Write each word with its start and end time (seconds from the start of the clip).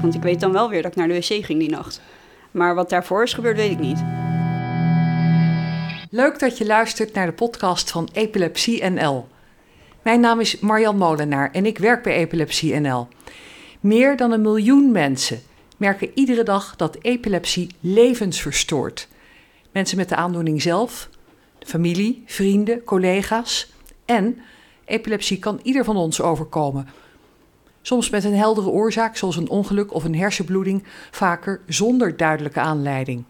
Want 0.00 0.14
ik 0.14 0.22
weet 0.22 0.40
dan 0.40 0.52
wel 0.52 0.70
weer 0.70 0.82
dat 0.82 0.90
ik 0.90 0.96
naar 0.96 1.08
de 1.08 1.14
wc 1.14 1.44
ging 1.44 1.58
die 1.58 1.70
nacht. 1.70 2.00
Maar 2.50 2.74
wat 2.74 2.90
daarvoor 2.90 3.22
is 3.22 3.32
gebeurd, 3.32 3.56
weet 3.56 3.70
ik 3.70 3.78
niet. 3.78 4.04
Leuk 6.10 6.38
dat 6.38 6.58
je 6.58 6.66
luistert 6.66 7.12
naar 7.14 7.26
de 7.26 7.32
podcast 7.32 7.90
van 7.90 8.08
Epilepsie 8.12 8.84
NL. 8.84 9.28
Mijn 10.02 10.20
naam 10.20 10.40
is 10.40 10.58
Marjan 10.58 10.96
Molenaar 10.96 11.50
en 11.52 11.66
ik 11.66 11.78
werk 11.78 12.02
bij 12.02 12.16
Epilepsie 12.16 12.74
NL. 12.74 13.08
Meer 13.80 14.16
dan 14.16 14.32
een 14.32 14.40
miljoen 14.40 14.92
mensen 14.92 15.40
merken 15.76 16.10
iedere 16.14 16.42
dag 16.42 16.76
dat 16.76 16.98
epilepsie 17.00 17.70
levens 17.80 18.40
verstoort. 18.40 19.08
Mensen 19.72 19.96
met 19.96 20.08
de 20.08 20.16
aandoening 20.16 20.62
zelf, 20.62 21.08
familie, 21.58 22.22
vrienden, 22.26 22.84
collega's 22.84 23.72
en 24.04 24.38
epilepsie 24.84 25.38
kan 25.38 25.60
ieder 25.62 25.84
van 25.84 25.96
ons 25.96 26.20
overkomen. 26.20 26.88
Soms 27.86 28.10
met 28.10 28.24
een 28.24 28.34
heldere 28.36 28.68
oorzaak, 28.68 29.16
zoals 29.16 29.36
een 29.36 29.48
ongeluk 29.48 29.94
of 29.94 30.04
een 30.04 30.16
hersenbloeding, 30.16 30.84
vaker 31.10 31.60
zonder 31.66 32.16
duidelijke 32.16 32.60
aanleiding. 32.60 33.24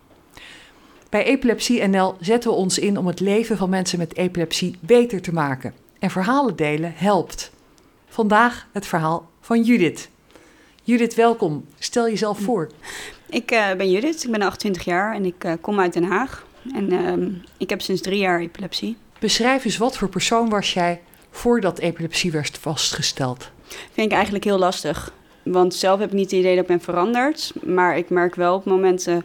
Bij 1.09 1.25
Epilepsie 1.25 1.87
NL 1.87 2.17
zetten 2.21 2.51
we 2.51 2.57
ons 2.57 2.79
in 2.79 2.99
om 2.99 3.07
het 3.07 3.21
leven 3.21 3.57
van 3.57 3.71
mensen 3.71 3.99
met 3.99 4.17
epilepsie 4.17 4.77
beter 4.81 5.23
te 5.23 5.33
maken. 5.33 5.75
En 5.99 6.11
verhalen 6.11 6.57
delen 6.57 6.93
helpt. 6.97 7.51
Vandaag 8.09 8.67
het 8.73 8.87
verhaal 8.87 9.31
van 9.41 9.63
Judith. 9.63 10.09
Judith, 10.83 11.15
welkom. 11.15 11.65
Stel 11.79 12.09
jezelf 12.09 12.39
voor. 12.39 12.71
Ik 13.29 13.53
uh, 13.53 13.73
ben 13.73 13.91
Judith, 13.91 14.25
ik 14.25 14.31
ben 14.31 14.43
28 14.43 14.85
jaar 14.85 15.15
en 15.15 15.25
ik 15.25 15.45
uh, 15.45 15.53
kom 15.61 15.81
uit 15.81 15.93
Den 15.93 16.05
Haag. 16.05 16.47
En 16.75 16.93
uh, 16.93 17.35
ik 17.57 17.71
heb 17.71 17.81
sinds 17.81 18.03
drie 18.03 18.19
jaar 18.19 18.41
epilepsie. 18.41 18.97
Beschrijf 19.19 19.65
eens 19.65 19.77
wat 19.77 19.97
voor 19.97 20.09
persoon 20.09 20.49
was 20.49 20.75
jij 20.75 21.01
voordat 21.31 21.79
epilepsie 21.79 22.31
werd 22.31 22.59
vastgesteld? 22.59 23.51
Vind 23.93 24.11
ik 24.11 24.13
eigenlijk 24.13 24.45
heel 24.45 24.59
lastig. 24.59 25.13
Want 25.43 25.75
zelf 25.75 25.99
heb 25.99 26.09
ik 26.09 26.15
niet 26.15 26.31
het 26.31 26.41
idee 26.41 26.55
dat 26.55 26.63
ik 26.63 26.69
ben 26.69 26.81
veranderd. 26.81 27.53
Maar 27.65 27.99
ik 27.99 28.11
merk 28.11 28.35
wel 28.35 28.55
op 28.55 28.65
momenten 28.65 29.25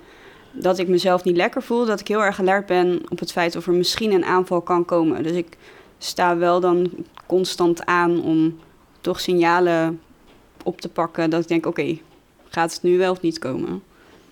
dat 0.52 0.80
ik 0.80 0.88
mezelf 0.88 1.24
niet 1.24 1.36
lekker 1.36 1.64
voel, 1.64 1.86
dat 1.86 2.00
ik 2.00 2.08
heel 2.08 2.24
erg 2.24 2.40
alert 2.40 2.66
ben 2.66 3.02
op 3.10 3.20
het 3.20 3.32
feit 3.32 3.56
of 3.56 3.68
er 3.68 3.74
misschien 3.74 4.12
een 4.12 4.26
aanval 4.26 4.62
kan 4.62 4.86
komen. 4.86 5.24
Dus 5.24 5.32
ik 5.32 5.58
sta 5.98 6.38
wel 6.38 6.60
dan 6.60 6.92
constant 7.26 7.86
aan 7.86 8.24
om 8.24 8.60
toch 9.02 9.20
signalen 9.20 10.02
op 10.64 10.82
te 10.82 10.90
pakken 10.90 11.30
dat 11.30 11.42
ik 11.42 11.48
denk, 11.48 11.66
oké, 11.66 11.98
gaat 12.50 12.74
het 12.74 12.84
nu 12.84 12.98
wel 12.98 13.12
of 13.12 13.22
niet 13.22 13.40
komen? 13.40 13.84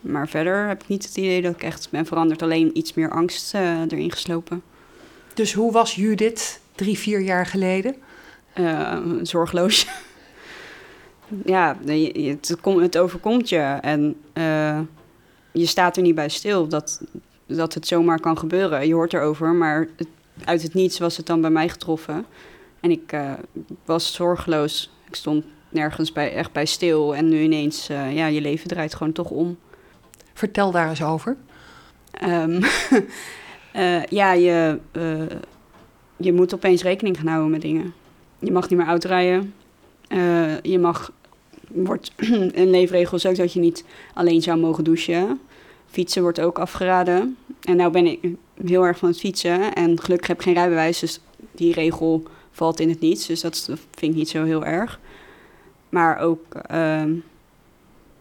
Maar 0.01 0.27
verder 0.27 0.67
heb 0.67 0.81
ik 0.81 0.87
niet 0.87 1.05
het 1.05 1.17
idee 1.17 1.41
dat 1.41 1.53
ik 1.53 1.63
echt 1.63 1.87
ben 1.91 2.05
veranderd, 2.05 2.41
alleen 2.41 2.77
iets 2.77 2.93
meer 2.93 3.11
angst 3.11 3.53
uh, 3.53 3.81
erin 3.81 4.11
geslopen. 4.11 4.61
Dus 5.33 5.53
hoe 5.53 5.71
was 5.71 5.95
Judith 5.95 6.59
drie, 6.75 6.97
vier 6.97 7.21
jaar 7.21 7.45
geleden? 7.45 7.95
Uh, 8.59 8.97
zorgeloos. 9.21 9.87
ja, 11.45 11.77
het, 11.85 12.57
het, 12.63 12.97
overkomt 12.97 13.49
je 13.49 13.77
en 13.81 14.15
uh, 14.33 14.79
je 15.51 15.65
staat 15.65 15.97
er 15.97 16.03
niet 16.03 16.15
bij 16.15 16.29
stil 16.29 16.67
dat, 16.67 17.01
dat 17.45 17.73
het 17.73 17.87
zomaar 17.87 18.19
kan 18.19 18.37
gebeuren. 18.37 18.87
Je 18.87 18.93
hoort 18.93 19.13
erover, 19.13 19.53
maar 19.53 19.87
het, 19.95 20.07
uit 20.43 20.61
het 20.61 20.73
niets 20.73 20.99
was 20.99 21.17
het 21.17 21.25
dan 21.25 21.41
bij 21.41 21.49
mij 21.49 21.69
getroffen. 21.69 22.25
En 22.79 22.91
ik 22.91 23.13
uh, 23.13 23.31
was 23.85 24.13
zorgeloos. 24.13 24.91
Ik 25.07 25.15
stond 25.15 25.45
nergens 25.69 26.11
bij, 26.11 26.33
echt 26.33 26.51
bij 26.51 26.65
stil. 26.65 27.15
En 27.15 27.29
nu 27.29 27.39
ineens, 27.39 27.87
ja, 27.87 28.25
je 28.25 28.41
leven 28.41 28.67
draait 28.67 28.95
gewoon 28.95 29.13
toch 29.13 29.29
om. 29.29 29.57
Vertel 30.33 30.71
daar 30.71 30.89
eens 30.89 31.03
over. 31.03 31.37
Um, 32.23 32.59
uh, 33.75 34.03
ja, 34.19 34.33
je, 34.33 34.79
je 36.17 36.33
moet 36.33 36.53
opeens 36.53 36.83
rekening 36.83 37.17
gaan 37.17 37.27
houden 37.27 37.51
met 37.51 37.61
dingen. 37.61 37.93
Je 38.39 38.51
mag 38.51 38.69
niet 38.69 38.79
meer 38.79 38.87
autorijden. 38.87 39.53
je 40.61 40.79
mag 40.79 41.11
wordt 41.67 42.11
een 42.53 42.69
leefregel 42.69 43.17
is 43.17 43.25
ook 43.25 43.35
dat 43.35 43.53
je 43.53 43.59
niet 43.59 43.85
alleen 44.13 44.41
zou 44.41 44.59
mogen 44.59 44.83
douchen. 44.83 45.39
Fietsen 45.87 46.21
wordt 46.21 46.39
ook 46.39 46.59
afgeraden. 46.59 47.37
En 47.61 47.75
nou 47.75 47.91
ben 47.91 48.05
ik 48.05 48.27
heel 48.65 48.85
erg 48.85 48.97
van 48.97 49.09
het 49.09 49.19
fietsen. 49.19 49.73
En 49.73 50.01
gelukkig 50.01 50.27
heb 50.27 50.37
ik 50.37 50.43
geen 50.43 50.53
rijbewijs, 50.53 50.99
dus 50.99 51.19
die 51.51 51.73
regel 51.73 52.23
valt 52.51 52.79
in 52.79 52.89
het 52.89 52.99
niets. 52.99 53.25
Dus 53.25 53.41
dat 53.41 53.65
vind 53.65 54.11
ik 54.11 54.17
niet 54.17 54.29
zo 54.29 54.43
heel 54.43 54.65
erg. 54.65 54.99
Maar 55.89 56.19
ook, 56.19 56.41
uh, 56.71 57.03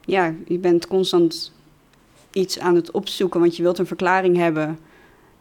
ja, 0.01 0.35
je 0.47 0.59
bent 0.59 0.87
constant 0.87 1.53
iets 2.33 2.59
aan 2.59 2.75
het 2.75 2.91
opzoeken, 2.91 3.41
want 3.41 3.57
je 3.57 3.63
wilt 3.63 3.79
een 3.79 3.87
verklaring 3.87 4.37
hebben. 4.37 4.79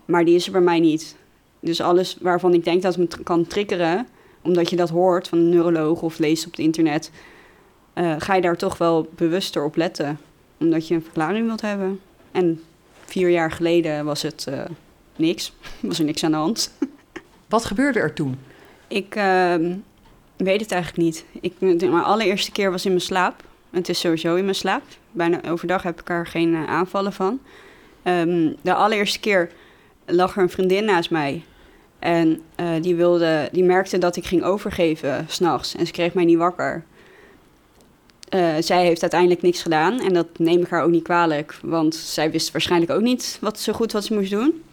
Maar 0.05 0.25
die 0.25 0.35
is 0.35 0.45
er 0.45 0.51
bij 0.51 0.61
mij 0.61 0.79
niet. 0.79 1.15
Dus 1.59 1.81
alles 1.81 2.17
waarvan 2.21 2.53
ik 2.53 2.63
denk 2.63 2.81
dat 2.81 2.95
het 2.95 3.17
me 3.17 3.23
kan 3.23 3.47
triggeren, 3.47 4.07
omdat 4.47 4.69
je 4.69 4.75
dat 4.75 4.89
hoort 4.89 5.27
van 5.27 5.37
een 5.37 5.49
neuroloog 5.49 6.01
of 6.01 6.17
leest 6.17 6.45
op 6.45 6.51
het 6.51 6.59
internet, 6.59 7.11
uh, 7.95 8.15
ga 8.17 8.35
je 8.35 8.41
daar 8.41 8.57
toch 8.57 8.77
wel 8.77 9.09
bewuster 9.15 9.63
op 9.63 9.75
letten. 9.75 10.19
Omdat 10.59 10.87
je 10.87 10.95
een 10.95 11.03
verklaring 11.03 11.45
wilt 11.45 11.61
hebben. 11.61 11.99
En 12.31 12.63
vier 13.05 13.29
jaar 13.29 13.51
geleden 13.51 14.05
was 14.05 14.21
het 14.21 14.45
uh, 14.49 14.61
niks. 15.15 15.53
was 15.79 15.99
er 15.99 16.05
niks 16.05 16.23
aan 16.23 16.31
de 16.31 16.37
hand. 16.37 16.71
Wat 17.49 17.65
gebeurde 17.65 17.99
er 17.99 18.13
toen? 18.13 18.39
Ik 18.87 19.15
uh, 19.15 19.55
weet 20.35 20.61
het 20.61 20.71
eigenlijk 20.71 21.03
niet. 21.03 21.25
Ik, 21.41 21.53
mijn 21.59 21.93
allereerste 21.93 22.51
keer 22.51 22.71
was 22.71 22.85
in 22.85 22.91
mijn 22.91 23.03
slaap. 23.03 23.43
Het 23.69 23.89
is 23.89 23.99
sowieso 23.99 24.35
in 24.35 24.43
mijn 24.43 24.55
slaap. 24.55 24.83
Bijna 25.11 25.41
overdag 25.49 25.83
heb 25.83 25.99
ik 25.99 26.09
er 26.09 26.27
geen 26.27 26.53
uh, 26.53 26.67
aanvallen 26.67 27.13
van. 27.13 27.39
Um, 28.03 28.55
de 28.61 28.73
allereerste 28.73 29.19
keer 29.19 29.51
lag 30.05 30.35
er 30.35 30.41
een 30.41 30.49
vriendin 30.49 30.85
naast 30.85 31.09
mij. 31.09 31.43
En 31.99 32.41
die, 32.81 32.95
wilde, 32.95 33.49
die 33.51 33.63
merkte 33.63 33.97
dat 33.97 34.15
ik 34.15 34.25
ging 34.25 34.43
overgeven 34.43 35.25
s'nachts. 35.27 35.75
En 35.75 35.85
ze 35.85 35.91
kreeg 35.91 36.13
mij 36.13 36.25
niet 36.25 36.37
wakker. 36.37 36.83
Uh, 38.35 38.55
zij 38.59 38.85
heeft 38.85 39.01
uiteindelijk 39.01 39.41
niks 39.41 39.61
gedaan 39.61 39.99
en 39.99 40.13
dat 40.13 40.27
neem 40.37 40.61
ik 40.61 40.69
haar 40.69 40.83
ook 40.83 40.91
niet 40.91 41.03
kwalijk, 41.03 41.59
want 41.61 41.95
zij 41.95 42.31
wist 42.31 42.51
waarschijnlijk 42.51 42.91
ook 42.91 43.01
niet 43.01 43.37
wat 43.41 43.59
zo 43.59 43.73
goed 43.73 43.91
wat 43.91 44.05
ze 44.05 44.13
moest 44.13 44.31
doen. 44.31 44.63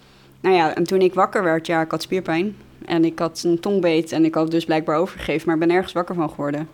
Nou 0.41 0.55
ja, 0.55 0.75
en 0.75 0.85
toen 0.85 1.01
ik 1.01 1.15
wakker 1.15 1.43
werd, 1.43 1.67
ja, 1.67 1.81
ik 1.81 1.91
had 1.91 2.03
spierpijn 2.03 2.57
en 2.85 3.05
ik 3.05 3.19
had 3.19 3.43
een 3.45 3.61
tongbeet 3.61 4.13
en 4.13 4.25
ik 4.25 4.35
had 4.35 4.51
dus 4.51 4.65
blijkbaar 4.65 4.97
overgegeven, 4.97 5.47
maar 5.47 5.55
ik 5.55 5.61
ben 5.61 5.71
nergens 5.71 5.93
wakker 5.93 6.15
van 6.15 6.31
geworden. 6.31 6.69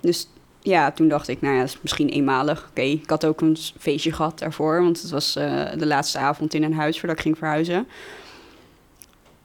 Dus 0.00 0.28
ja, 0.60 0.92
toen 0.92 1.08
dacht 1.08 1.28
ik, 1.28 1.40
nou 1.40 1.56
ja, 1.56 1.62
is 1.62 1.78
misschien 1.80 2.08
eenmalig. 2.08 2.66
Oké, 2.70 2.80
ik 2.80 3.10
had 3.10 3.26
ook 3.26 3.40
een 3.40 3.56
feestje 3.78 4.12
gehad 4.12 4.38
daarvoor, 4.38 4.82
want 4.82 5.02
het 5.02 5.10
was 5.10 5.36
uh, 5.36 5.64
de 5.78 5.86
laatste 5.86 6.18
avond 6.18 6.54
in 6.54 6.62
een 6.62 6.74
huis 6.74 6.98
voordat 6.98 7.16
ik 7.16 7.22
ging 7.22 7.38
verhuizen. 7.38 7.86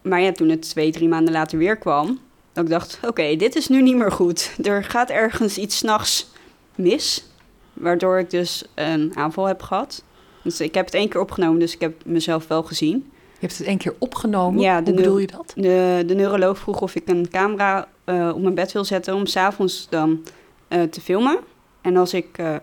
Maar 0.05 0.21
ja, 0.21 0.31
toen 0.31 0.49
het 0.49 0.61
twee, 0.61 0.91
drie 0.91 1.07
maanden 1.07 1.33
later 1.33 1.57
weer 1.57 1.77
kwam, 1.77 2.19
dat 2.53 2.63
ik 2.63 2.69
dacht, 2.69 2.99
oké, 3.07 3.35
dit 3.35 3.55
is 3.55 3.67
nu 3.67 3.81
niet 3.81 3.95
meer 3.95 4.11
goed. 4.11 4.55
Er 4.63 4.83
gaat 4.83 5.09
ergens 5.09 5.57
iets 5.57 5.77
s'nachts 5.77 6.27
mis. 6.75 7.25
Waardoor 7.73 8.19
ik 8.19 8.29
dus 8.29 8.63
een 8.73 9.11
aanval 9.15 9.45
heb 9.45 9.61
gehad. 9.61 10.03
Dus 10.41 10.61
ik 10.61 10.73
heb 10.73 10.85
het 10.85 10.93
één 10.93 11.09
keer 11.09 11.21
opgenomen, 11.21 11.59
dus 11.59 11.73
ik 11.73 11.81
heb 11.81 12.05
mezelf 12.05 12.47
wel 12.47 12.63
gezien. 12.63 13.11
Je 13.33 13.39
hebt 13.39 13.57
het 13.57 13.67
één 13.67 13.77
keer 13.77 13.93
opgenomen? 13.99 14.61
Ja, 14.61 14.83
Hoe 14.83 14.93
bedoel 14.93 15.17
je 15.17 15.27
dat? 15.27 15.53
De, 15.55 16.03
de 16.05 16.13
neuroloog 16.13 16.57
vroeg 16.57 16.81
of 16.81 16.95
ik 16.95 17.07
een 17.07 17.29
camera 17.29 17.87
uh, 18.05 18.31
op 18.35 18.41
mijn 18.41 18.55
bed 18.55 18.71
wil 18.71 18.85
zetten 18.85 19.15
om 19.15 19.25
s'avonds 19.25 19.87
dan 19.89 20.23
uh, 20.69 20.83
te 20.83 21.01
filmen. 21.01 21.39
En 21.81 21.97
als 21.97 22.13
ik, 22.13 22.37
uh, 22.37 22.55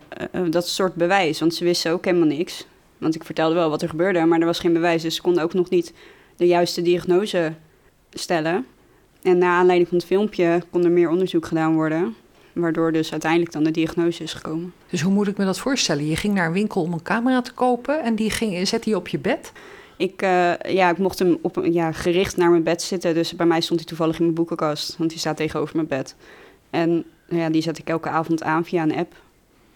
dat 0.50 0.68
soort 0.68 0.94
bewijs, 0.94 1.40
want 1.40 1.54
ze 1.54 1.64
wisten 1.64 1.92
ook 1.92 2.04
helemaal 2.04 2.26
niks. 2.26 2.66
Want 2.98 3.14
ik 3.14 3.24
vertelde 3.24 3.54
wel 3.54 3.70
wat 3.70 3.82
er 3.82 3.88
gebeurde, 3.88 4.24
maar 4.24 4.40
er 4.40 4.46
was 4.46 4.58
geen 4.58 4.72
bewijs. 4.72 5.02
Dus 5.02 5.14
ze 5.14 5.22
konden 5.22 5.42
ook 5.42 5.54
nog 5.54 5.70
niet 5.70 5.92
de 6.36 6.46
juiste 6.46 6.82
diagnose 6.82 7.52
stellen. 8.10 8.66
En 9.22 9.38
na 9.38 9.56
aanleiding 9.56 9.88
van 9.88 9.98
het 9.98 10.06
filmpje 10.06 10.62
kon 10.70 10.84
er 10.84 10.90
meer 10.90 11.08
onderzoek 11.10 11.46
gedaan 11.46 11.74
worden. 11.74 12.14
Waardoor 12.52 12.92
dus 12.92 13.10
uiteindelijk 13.10 13.52
dan 13.52 13.64
de 13.64 13.70
diagnose 13.70 14.22
is 14.22 14.32
gekomen. 14.32 14.72
Dus 14.90 15.00
hoe 15.00 15.12
moet 15.12 15.28
ik 15.28 15.36
me 15.36 15.44
dat 15.44 15.58
voorstellen? 15.58 16.06
Je 16.06 16.16
ging 16.16 16.34
naar 16.34 16.46
een 16.46 16.52
winkel 16.52 16.82
om 16.82 16.92
een 16.92 17.02
camera 17.02 17.42
te 17.42 17.52
kopen 17.52 18.02
en 18.02 18.14
die 18.14 18.30
ging, 18.30 18.68
zette 18.68 18.90
je 18.90 18.96
op 18.96 19.08
je 19.08 19.18
bed? 19.18 19.52
Ik, 19.96 20.22
uh, 20.22 20.58
ja, 20.58 20.90
ik 20.90 20.98
mocht 20.98 21.18
hem 21.18 21.38
op, 21.42 21.60
ja, 21.70 21.92
gericht 21.92 22.36
naar 22.36 22.50
mijn 22.50 22.62
bed 22.62 22.82
zitten. 22.82 23.14
Dus 23.14 23.36
bij 23.36 23.46
mij 23.46 23.60
stond 23.60 23.78
hij 23.78 23.88
toevallig 23.88 24.18
in 24.18 24.22
mijn 24.22 24.34
boekenkast, 24.34 24.96
want 24.96 25.10
die 25.10 25.18
staat 25.18 25.36
tegenover 25.36 25.76
mijn 25.76 25.88
bed. 25.88 26.14
En 26.70 27.04
ja, 27.28 27.50
die 27.50 27.62
zet 27.62 27.78
ik 27.78 27.88
elke 27.88 28.08
avond 28.08 28.42
aan 28.42 28.64
via 28.64 28.82
een 28.82 28.96
app. 28.96 29.14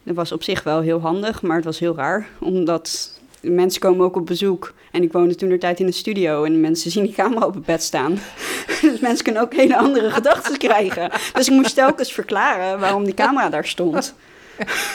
Dat 0.02 0.14
was 0.14 0.32
op 0.32 0.42
zich 0.42 0.62
wel 0.62 0.80
heel 0.80 1.00
handig, 1.00 1.42
maar 1.42 1.56
het 1.56 1.64
was 1.64 1.78
heel 1.78 1.96
raar. 1.96 2.28
Omdat 2.40 3.15
mensen 3.50 3.80
komen 3.80 4.04
ook 4.04 4.16
op 4.16 4.26
bezoek. 4.26 4.74
En 4.90 5.02
ik 5.02 5.12
woonde 5.12 5.34
toen 5.34 5.48
de 5.48 5.58
tijd 5.58 5.80
in 5.80 5.86
een 5.86 5.92
studio 5.92 6.44
en 6.44 6.60
mensen 6.60 6.90
zien 6.90 7.04
die 7.04 7.14
camera 7.14 7.46
op 7.46 7.54
het 7.54 7.64
bed 7.64 7.82
staan. 7.82 8.18
dus 8.82 9.00
mensen 9.00 9.24
kunnen 9.24 9.42
ook 9.42 9.54
hele 9.54 9.76
andere 9.76 10.10
gedachten 10.10 10.58
krijgen. 10.58 11.10
Dus 11.34 11.48
ik 11.48 11.54
moest 11.54 11.74
telkens 11.74 12.12
verklaren 12.12 12.80
waarom 12.80 13.04
die 13.04 13.14
camera 13.14 13.48
daar 13.48 13.66
stond. 13.66 14.14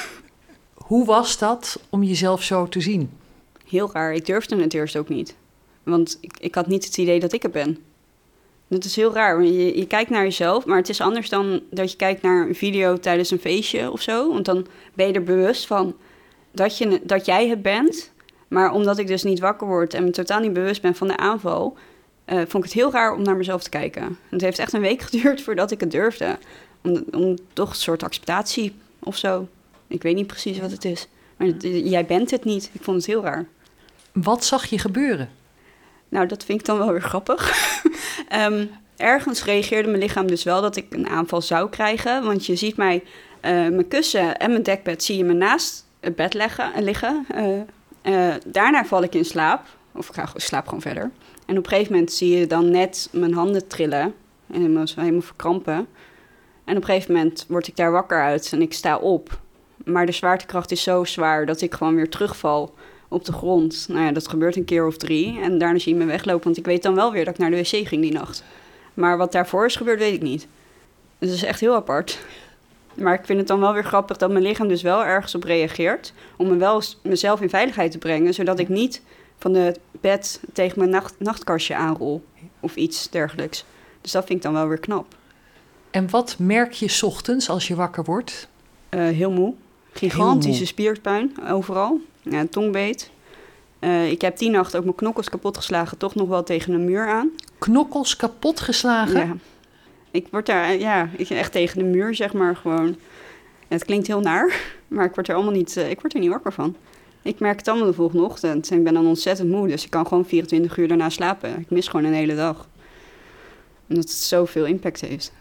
Hoe 0.73 1.05
was 1.05 1.37
dat 1.37 1.79
om 1.89 2.03
jezelf 2.03 2.43
zo 2.43 2.67
te 2.67 2.81
zien? 2.81 3.11
Heel 3.67 3.89
raar. 3.93 4.13
Ik 4.13 4.25
durfde 4.25 4.61
het 4.61 4.73
eerst 4.73 4.97
ook 4.97 5.09
niet. 5.09 5.35
Want 5.83 6.17
ik, 6.21 6.33
ik 6.39 6.55
had 6.55 6.67
niet 6.67 6.85
het 6.85 6.97
idee 6.97 7.19
dat 7.19 7.33
ik 7.33 7.41
het 7.41 7.51
ben. 7.51 7.77
Dat 8.67 8.83
is 8.83 8.95
heel 8.95 9.13
raar. 9.13 9.43
Je, 9.43 9.77
je 9.77 9.87
kijkt 9.87 10.09
naar 10.09 10.23
jezelf, 10.23 10.65
maar 10.65 10.77
het 10.77 10.89
is 10.89 11.01
anders 11.01 11.29
dan 11.29 11.61
dat 11.69 11.91
je 11.91 11.97
kijkt 11.97 12.21
naar 12.21 12.47
een 12.47 12.55
video 12.55 12.97
tijdens 12.97 13.31
een 13.31 13.39
feestje 13.39 13.91
of 13.91 14.01
zo. 14.01 14.31
Want 14.33 14.45
dan 14.45 14.67
ben 14.93 15.07
je 15.07 15.13
er 15.13 15.23
bewust 15.23 15.67
van 15.67 15.95
dat, 16.51 16.77
je, 16.77 17.01
dat 17.03 17.25
jij 17.25 17.47
het 17.47 17.61
bent. 17.61 18.10
Maar 18.51 18.71
omdat 18.71 18.97
ik 18.97 19.07
dus 19.07 19.23
niet 19.23 19.39
wakker 19.39 19.67
word 19.67 19.93
en 19.93 20.03
me 20.03 20.09
totaal 20.09 20.39
niet 20.39 20.53
bewust 20.53 20.81
ben 20.81 20.95
van 20.95 21.07
de 21.07 21.17
aanval, 21.17 21.77
uh, 22.25 22.35
vond 22.37 22.53
ik 22.53 22.63
het 22.63 22.73
heel 22.73 22.91
raar 22.91 23.13
om 23.13 23.21
naar 23.21 23.35
mezelf 23.35 23.63
te 23.63 23.69
kijken. 23.69 24.17
Het 24.29 24.41
heeft 24.41 24.59
echt 24.59 24.73
een 24.73 24.81
week 24.81 25.01
geduurd 25.09 25.41
voordat 25.41 25.71
ik 25.71 25.79
het 25.79 25.91
durfde. 25.91 26.37
Om, 26.83 27.03
om 27.11 27.35
toch 27.53 27.69
een 27.69 27.75
soort 27.75 28.03
acceptatie 28.03 28.75
of 28.99 29.17
zo. 29.17 29.47
Ik 29.87 30.03
weet 30.03 30.15
niet 30.15 30.27
precies 30.27 30.59
wat 30.59 30.71
het 30.71 30.85
is. 30.85 31.07
Maar 31.37 31.47
het- 31.47 31.63
jij 31.83 32.05
bent 32.05 32.31
het 32.31 32.43
niet. 32.43 32.69
Ik 32.73 32.83
vond 32.83 32.97
het 32.97 33.05
heel 33.05 33.23
raar. 33.23 33.45
Wat 34.11 34.45
zag 34.45 34.65
je 34.65 34.79
gebeuren? 34.79 35.29
Nou, 36.09 36.27
dat 36.27 36.43
vind 36.43 36.59
ik 36.59 36.65
dan 36.65 36.77
wel 36.77 36.91
weer 36.91 37.01
grappig. 37.01 37.51
Ehm, 38.29 38.65
ergens 38.97 39.43
reageerde 39.43 39.89
mijn 39.89 40.01
lichaam 40.01 40.27
dus 40.27 40.43
wel 40.43 40.61
dat 40.61 40.75
ik 40.75 40.85
een 40.89 41.09
aanval 41.09 41.41
zou 41.41 41.69
krijgen. 41.69 42.23
Want 42.23 42.45
je 42.45 42.55
ziet 42.55 42.77
mij, 42.77 43.03
eh, 43.39 43.51
mijn 43.51 43.87
kussen 43.87 44.37
en 44.37 44.51
mijn 44.51 44.63
dekbed 44.63 45.03
zie 45.03 45.17
je 45.17 45.23
me 45.23 45.33
naast 45.33 45.85
het 45.99 46.15
bed 46.15 46.33
leggen, 46.33 46.73
eh, 46.73 46.81
liggen. 46.81 47.25
Eh, 47.33 47.45
eh, 48.01 48.33
daarna 48.45 48.85
val 48.85 49.03
ik 49.03 49.15
in 49.15 49.25
slaap. 49.25 49.65
Of 49.91 50.07
ik 50.07 50.13
ga, 50.13 50.29
ik 50.33 50.41
slaap 50.41 50.65
gewoon 50.65 50.81
verder. 50.81 51.11
En 51.45 51.57
op 51.57 51.63
een 51.63 51.69
gegeven 51.69 51.93
moment 51.93 52.11
zie 52.11 52.37
je 52.37 52.47
dan 52.47 52.71
net 52.71 53.09
mijn 53.11 53.33
handen 53.33 53.67
trillen. 53.67 54.13
En 54.47 54.61
helemaal, 54.61 54.85
helemaal 54.95 55.21
verkrampen. 55.21 55.87
En 56.63 56.77
op 56.77 56.81
een 56.81 56.89
gegeven 56.89 57.13
moment 57.13 57.45
word 57.47 57.67
ik 57.67 57.75
daar 57.75 57.91
wakker 57.91 58.21
uit 58.21 58.49
en 58.53 58.61
ik 58.61 58.73
sta 58.73 58.97
op. 58.97 59.39
Maar 59.85 60.05
de 60.05 60.11
zwaartekracht 60.11 60.71
is 60.71 60.83
zo 60.83 61.03
zwaar 61.03 61.45
dat 61.45 61.61
ik 61.61 61.73
gewoon 61.73 61.95
weer 61.95 62.09
terugval 62.09 62.73
op 63.07 63.25
de 63.25 63.31
grond. 63.31 63.85
Nou 63.89 64.05
ja, 64.05 64.11
dat 64.11 64.27
gebeurt 64.27 64.55
een 64.55 64.65
keer 64.65 64.85
of 64.85 64.97
drie. 64.97 65.39
En 65.39 65.57
daarna 65.57 65.79
zie 65.79 65.93
je 65.93 65.99
me 65.99 66.05
weglopen, 66.05 66.43
want 66.43 66.57
ik 66.57 66.65
weet 66.65 66.83
dan 66.83 66.95
wel 66.95 67.11
weer 67.11 67.25
dat 67.25 67.33
ik 67.33 67.39
naar 67.39 67.49
de 67.49 67.57
wc 67.57 67.87
ging 67.87 68.01
die 68.01 68.11
nacht. 68.11 68.43
Maar 68.93 69.17
wat 69.17 69.31
daarvoor 69.31 69.65
is 69.65 69.75
gebeurd, 69.75 69.99
weet 69.99 70.13
ik 70.13 70.21
niet. 70.21 70.47
Dus 71.17 71.29
dat 71.29 71.37
is 71.37 71.43
echt 71.43 71.59
heel 71.59 71.75
apart. 71.75 72.19
Maar 72.95 73.13
ik 73.13 73.25
vind 73.25 73.39
het 73.39 73.47
dan 73.47 73.59
wel 73.59 73.73
weer 73.73 73.83
grappig 73.83 74.17
dat 74.17 74.31
mijn 74.31 74.43
lichaam 74.43 74.67
dus 74.67 74.81
wel 74.81 75.05
ergens 75.05 75.35
op 75.35 75.43
reageert. 75.43 76.13
Om 76.37 76.47
me 76.47 76.55
wel 76.55 76.81
mezelf 77.03 77.41
in 77.41 77.49
veiligheid 77.49 77.91
te 77.91 77.97
brengen, 77.97 78.33
zodat 78.33 78.59
ik 78.59 78.69
niet 78.69 79.01
van 79.37 79.53
het 79.53 79.79
bed 79.91 80.39
tegen 80.53 80.79
mijn 80.79 80.89
nacht, 80.89 81.15
nachtkastje 81.17 81.75
aanrol. 81.75 82.23
Of 82.59 82.75
iets 82.75 83.09
dergelijks. 83.09 83.65
Dus 84.01 84.11
dat 84.11 84.25
vind 84.25 84.37
ik 84.37 84.43
dan 84.43 84.53
wel 84.53 84.67
weer 84.67 84.79
knap. 84.79 85.05
En 85.91 86.09
wat 86.09 86.35
merk 86.39 86.71
je 86.71 86.87
's 86.87 87.03
ochtends 87.03 87.49
als 87.49 87.67
je 87.67 87.75
wakker 87.75 88.03
wordt? 88.03 88.47
Eh, 88.89 88.99
heel 88.99 89.31
moe. 89.31 89.53
Gigantische 89.93 90.59
moe. 90.59 90.67
spierpijn 90.67 91.33
overal. 91.49 91.99
Ja, 92.21 92.45
tongbeet. 92.49 93.11
Eh, 93.79 94.11
ik 94.11 94.21
heb 94.21 94.37
die 94.37 94.49
nacht 94.49 94.75
ook 94.75 94.83
mijn 94.83 94.95
knokkels 94.95 95.29
kapot 95.29 95.57
geslagen. 95.57 95.97
Toch 95.97 96.15
nog 96.15 96.27
wel 96.27 96.43
tegen 96.43 96.73
een 96.73 96.85
muur 96.85 97.07
aan. 97.07 97.29
Knokkels 97.59 98.15
kapot 98.15 98.59
geslagen? 98.59 99.27
Ja. 99.27 99.35
Ik 100.11 100.27
word 100.31 100.45
daar, 100.45 100.77
ja, 100.77 101.09
ik 101.17 101.29
echt 101.29 101.51
tegen 101.51 101.77
de 101.77 101.83
muur, 101.83 102.15
zeg 102.15 102.33
maar, 102.33 102.55
gewoon. 102.55 102.95
Het 103.67 103.85
klinkt 103.85 104.07
heel 104.07 104.19
naar, 104.19 104.61
maar 104.87 105.05
ik 105.05 105.13
word 105.15 105.27
er 105.27 105.35
allemaal 105.35 105.53
niet, 105.53 105.77
eh, 105.77 105.89
ik 105.89 106.01
word 106.01 106.13
er 106.13 106.19
niet 106.19 106.29
wakker 106.29 106.53
van. 106.53 106.75
Ik 107.21 107.39
merk 107.39 107.57
het 107.57 107.67
allemaal 107.67 107.87
de 107.87 107.93
volgende 107.93 108.23
ochtend. 108.23 108.71
En 108.71 108.77
ik 108.77 108.83
ben 108.83 108.93
dan 108.93 109.07
ontzettend 109.07 109.49
moe, 109.49 109.67
dus 109.67 109.83
ik 109.83 109.89
kan 109.89 110.07
gewoon 110.07 110.25
24 110.25 110.77
uur 110.77 110.87
daarna 110.87 111.09
slapen. 111.09 111.59
Ik 111.59 111.69
mis 111.69 111.87
gewoon 111.87 112.05
een 112.05 112.13
hele 112.13 112.35
dag. 112.35 112.67
Omdat 113.89 114.03
het 114.03 114.13
zoveel 114.13 114.65
impact 114.65 115.01
heeft. 115.01 115.33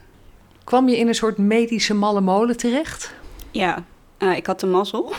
Kwam 0.65 0.89
je 0.89 0.97
in 0.97 1.09
een 1.09 1.15
soort 1.15 1.39
medische 1.39 1.95
malle 1.95 2.21
molen 2.21 2.57
terecht? 2.57 3.15
Ja, 3.51 3.85
eh, 4.19 4.37
ik 4.37 4.47
had 4.47 4.61
de 4.61 4.67
mazzel. 4.67 5.13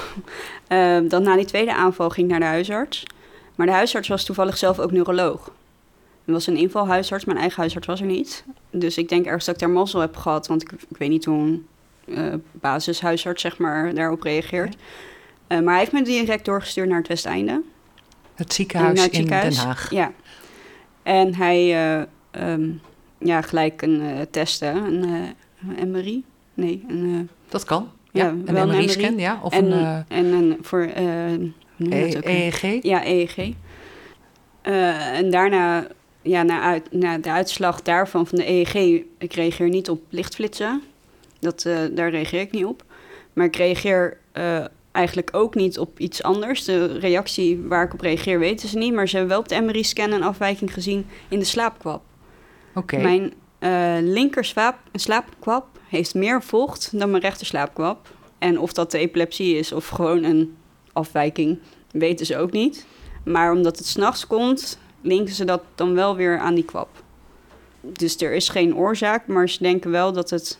Eh, 0.67 0.97
dan 1.03 1.23
na 1.23 1.35
die 1.35 1.45
tweede 1.45 1.73
aanval 1.73 2.09
ging 2.09 2.25
ik 2.25 2.31
naar 2.31 2.39
de 2.39 2.45
huisarts. 2.45 3.03
Maar 3.55 3.67
de 3.67 3.73
huisarts 3.73 4.07
was 4.07 4.23
toevallig 4.23 4.57
zelf 4.57 4.79
ook 4.79 4.91
neuroloog. 4.91 5.51
Er 6.31 6.37
was 6.37 6.47
een 6.47 6.57
invalhuisarts, 6.57 7.25
mijn 7.25 7.37
eigen 7.37 7.59
huisarts 7.59 7.87
was 7.87 7.99
er 7.99 8.05
niet. 8.05 8.45
Dus 8.69 8.97
ik 8.97 9.09
denk 9.09 9.25
ergens 9.25 9.45
dat 9.45 9.55
ik 9.55 9.61
daar 9.61 9.69
mazzel 9.69 9.99
heb 9.99 10.15
gehad. 10.15 10.47
Want 10.47 10.61
ik, 10.61 10.71
ik 10.71 10.97
weet 10.97 11.09
niet 11.09 11.25
hoe 11.25 11.39
een 11.39 11.65
eh, 12.05 12.33
basishuisarts 12.51 13.41
zeg 13.41 13.57
maar, 13.57 13.93
daarop 13.93 14.23
reageert. 14.23 14.75
Eh, 15.47 15.59
maar 15.59 15.69
hij 15.69 15.79
heeft 15.79 15.91
me 15.91 16.01
direct 16.01 16.45
doorgestuurd 16.45 16.87
naar 16.87 16.97
het 16.97 17.07
Westeinde. 17.07 17.61
Het 18.35 18.53
ziekenhuis 18.53 19.01
het 19.03 19.11
in 19.11 19.15
ziekenhuis. 19.15 19.55
Den 19.55 19.65
Haag. 19.65 19.91
Ja. 19.91 20.11
En 21.03 21.35
hij, 21.35 21.57
eh, 21.71 22.05
ehm, 22.31 22.69
ja, 23.17 23.41
gelijk 23.41 23.81
een 23.81 24.27
testen, 24.29 24.75
een 25.77 25.91
MRI. 25.91 26.23
Nee, 26.53 26.85
een... 26.87 27.29
Dat 27.49 27.63
kan. 27.63 27.89
Ja, 28.11 28.25
Ja, 28.25 28.53
wel 28.53 28.63
een 28.63 28.69
een 28.69 28.75
MRI-scan, 28.75 29.17
ja. 29.17 29.39
Of 29.43 29.53
en, 29.53 29.71
een 29.71 30.05
en 30.07 30.25
een 30.25 30.57
voor, 30.61 30.81
E- 30.81 31.37
ook 32.17 32.23
weer? 32.23 32.25
EEG. 32.25 32.83
Ja, 32.83 33.05
EEG. 33.05 33.53
En 34.61 35.31
daarna, 35.31 35.87
ja, 36.21 36.43
na, 36.43 36.61
uit, 36.61 36.91
na 36.91 37.17
de 37.17 37.31
uitslag 37.31 37.81
daarvan 37.81 38.27
van 38.27 38.37
de 38.37 38.49
EEG, 38.49 39.03
ik 39.17 39.33
reageer 39.33 39.69
niet 39.69 39.89
op 39.89 40.01
lichtflitsen. 40.09 40.81
Dat, 41.39 41.65
eh, 41.65 41.77
daar 41.91 42.09
reageer 42.09 42.39
ik 42.39 42.51
niet 42.51 42.65
op. 42.65 42.83
Maar 43.33 43.45
ik 43.45 43.55
reageer 43.55 44.17
eh, 44.31 44.65
eigenlijk 44.91 45.29
ook 45.31 45.55
niet 45.55 45.79
op 45.79 45.99
iets 45.99 46.23
anders. 46.23 46.63
De 46.63 46.99
reactie 46.99 47.61
waar 47.61 47.85
ik 47.85 47.93
op 47.93 48.01
reageer 48.01 48.39
weten 48.39 48.69
ze 48.69 48.77
niet. 48.77 48.93
Maar 48.93 49.07
ze 49.07 49.17
hebben 49.17 49.33
wel 49.33 49.43
op 49.43 49.49
de 49.49 49.61
MRI-scan 49.61 50.11
een 50.11 50.23
afwijking 50.23 50.73
gezien 50.73 51.07
in 51.29 51.39
de 51.39 51.45
slaapkwap. 51.45 52.01
Oké. 52.75 52.97
Mijn 52.97 53.33
eh 53.59 53.97
linker 54.01 54.45
slaap, 54.45 54.77
slaapkwap 54.93 55.65
heeft 55.87 56.13
meer 56.13 56.43
vocht 56.43 56.99
dan 56.99 57.09
mijn 57.09 57.21
rechter 57.21 57.45
slaapkwap. 57.45 58.13
En 58.37 58.59
of 58.59 58.73
dat 58.73 58.91
de 58.91 58.97
epilepsie 58.97 59.57
is 59.57 59.71
of 59.71 59.87
gewoon 59.87 60.23
een 60.23 60.55
afwijking, 60.93 61.59
weten 61.91 62.25
ze 62.25 62.37
ook 62.37 62.51
niet. 62.51 62.85
Maar 63.23 63.51
omdat 63.51 63.77
het 63.77 63.87
s'nachts 63.87 64.27
komt, 64.27 64.79
linken 65.01 65.33
ze 65.33 65.45
dat 65.45 65.61
dan 65.75 65.93
wel 65.93 66.15
weer 66.15 66.39
aan 66.39 66.55
die 66.55 66.65
kwap. 66.65 67.03
Dus 67.81 68.17
er 68.17 68.33
is 68.33 68.49
geen 68.49 68.75
oorzaak, 68.75 69.27
maar 69.27 69.49
ze 69.49 69.63
denken 69.63 69.91
wel 69.91 70.13
dat 70.13 70.29
het, 70.29 70.59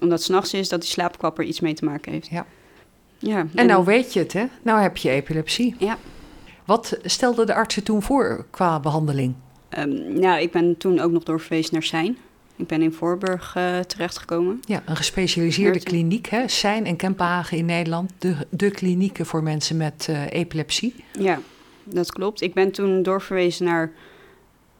omdat 0.00 0.18
het 0.18 0.26
s'nachts 0.26 0.54
is, 0.54 0.68
dat 0.68 0.80
die 0.80 0.90
slaapkwap 0.90 1.38
er 1.38 1.44
iets 1.44 1.60
mee 1.60 1.74
te 1.74 1.84
maken 1.84 2.12
heeft. 2.12 2.28
Ja. 2.28 2.46
Ja, 3.18 3.46
En 3.54 3.66
nou 3.66 3.84
weet 3.84 4.12
je 4.12 4.18
het, 4.18 4.32
hè? 4.32 4.44
Nou 4.62 4.80
heb 4.80 4.96
je 4.96 5.10
epilepsie. 5.10 5.74
Ja. 5.78 5.98
Wat 6.64 6.98
stelden 7.02 7.46
de 7.46 7.54
artsen 7.54 7.82
toen 7.82 8.02
voor 8.02 8.46
qua 8.50 8.80
behandeling? 8.80 9.34
Ehm, 9.68 10.18
nou, 10.18 10.40
ik 10.40 10.52
ben 10.52 10.76
toen 10.76 11.00
ook 11.00 11.10
nog 11.10 11.22
doorverwezen 11.22 11.72
naar 11.72 11.82
Zijn. 11.82 12.16
Ik 12.56 12.66
ben 12.66 12.82
in 12.82 12.92
Voorburg 12.92 13.52
eh, 13.56 13.78
terechtgekomen. 13.78 14.60
Ja, 14.64 14.82
een 14.86 14.96
gespecialiseerde 14.96 15.80
kliniek, 15.80 16.26
hè? 16.26 16.48
Zijn 16.48 16.86
en 16.86 16.96
Kempenhagen 16.96 17.58
in 17.58 17.64
Nederland. 17.64 18.10
De, 18.18 18.36
de 18.50 18.70
klinieken 18.70 19.26
voor 19.26 19.42
mensen 19.42 19.76
met 19.76 20.06
eh, 20.08 20.30
epilepsie. 20.30 20.94
Ja, 21.18 21.40
dat 21.86 22.12
klopt. 22.12 22.40
Ik 22.40 22.54
ben 22.54 22.70
toen 22.72 23.02
doorverwezen 23.02 23.64
naar 23.64 23.92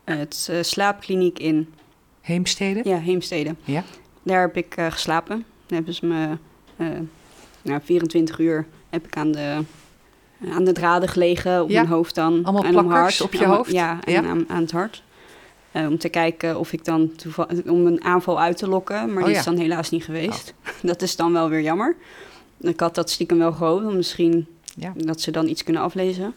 het 0.04 0.48
eh, 0.50 0.62
slaapkliniek 0.62 1.38
in 1.38 1.72
Heemstede. 2.20 2.80
ja, 2.84 2.98
Heemstede. 2.98 3.54
Ja. 3.64 3.82
Daar 4.22 4.40
heb 4.40 4.56
ik 4.56 4.74
eh, 4.76 4.86
geslapen. 4.90 5.36
Daar 5.66 5.76
hebben 5.76 5.94
ze 5.94 6.06
me 6.06 6.36
eh, 6.76 6.86
nou, 7.62 7.80
24 7.84 8.38
uur 8.38 8.66
heb 8.90 9.06
ik 9.06 9.16
aan 9.16 9.32
de, 9.32 9.58
aan 10.50 10.64
de 10.64 10.72
draden 10.72 11.08
gelegen, 11.08 11.62
op 11.62 11.68
Ja. 11.68 11.80
mijn 11.80 11.92
hoofd 11.92 12.14
dan. 12.14 12.44
Allemaal 12.44 12.64
en 12.64 12.70
plakkers 12.70 13.18
hart. 13.18 13.20
op 13.20 13.32
je 13.32 13.38
Allemaal- 13.38 13.56
hoofd? 13.56 13.70
Ja, 13.72 13.98
en 14.04 14.12
Ja. 14.12 14.22
Aan, 14.22 14.44
aan 14.48 14.60
het 14.62 14.70
hart. 14.72 15.02
Eh, 15.72 15.86
om 15.86 15.98
te 15.98 16.08
kijken 16.08 16.58
of 16.58 16.72
ik 16.72 16.84
dan 16.84 17.10
om 17.66 17.86
een 17.86 18.04
aanval 18.04 18.40
uit 18.40 18.56
te 18.56 18.68
lokken, 18.68 19.06
maar 19.12 19.16
Oh 19.16 19.24
die 19.24 19.32
ja. 19.32 19.38
is 19.38 19.44
dan 19.44 19.56
helaas 19.56 19.90
niet 19.90 20.04
geweest. 20.04 20.54
Dat 20.82 21.02
is 21.02 21.16
dan 21.16 21.32
wel 21.32 21.48
weer 21.48 21.60
jammer. 21.60 21.96
Ik 22.60 22.80
had 22.80 22.94
dat 22.94 23.10
stiekem 23.10 23.38
wel 23.38 23.52
gehoopt, 23.52 23.94
misschien 23.94 24.46
dat 24.96 25.20
ze 25.20 25.30
dan 25.30 25.48
iets 25.48 25.64
kunnen 25.64 25.82
aflezen. 25.82 26.34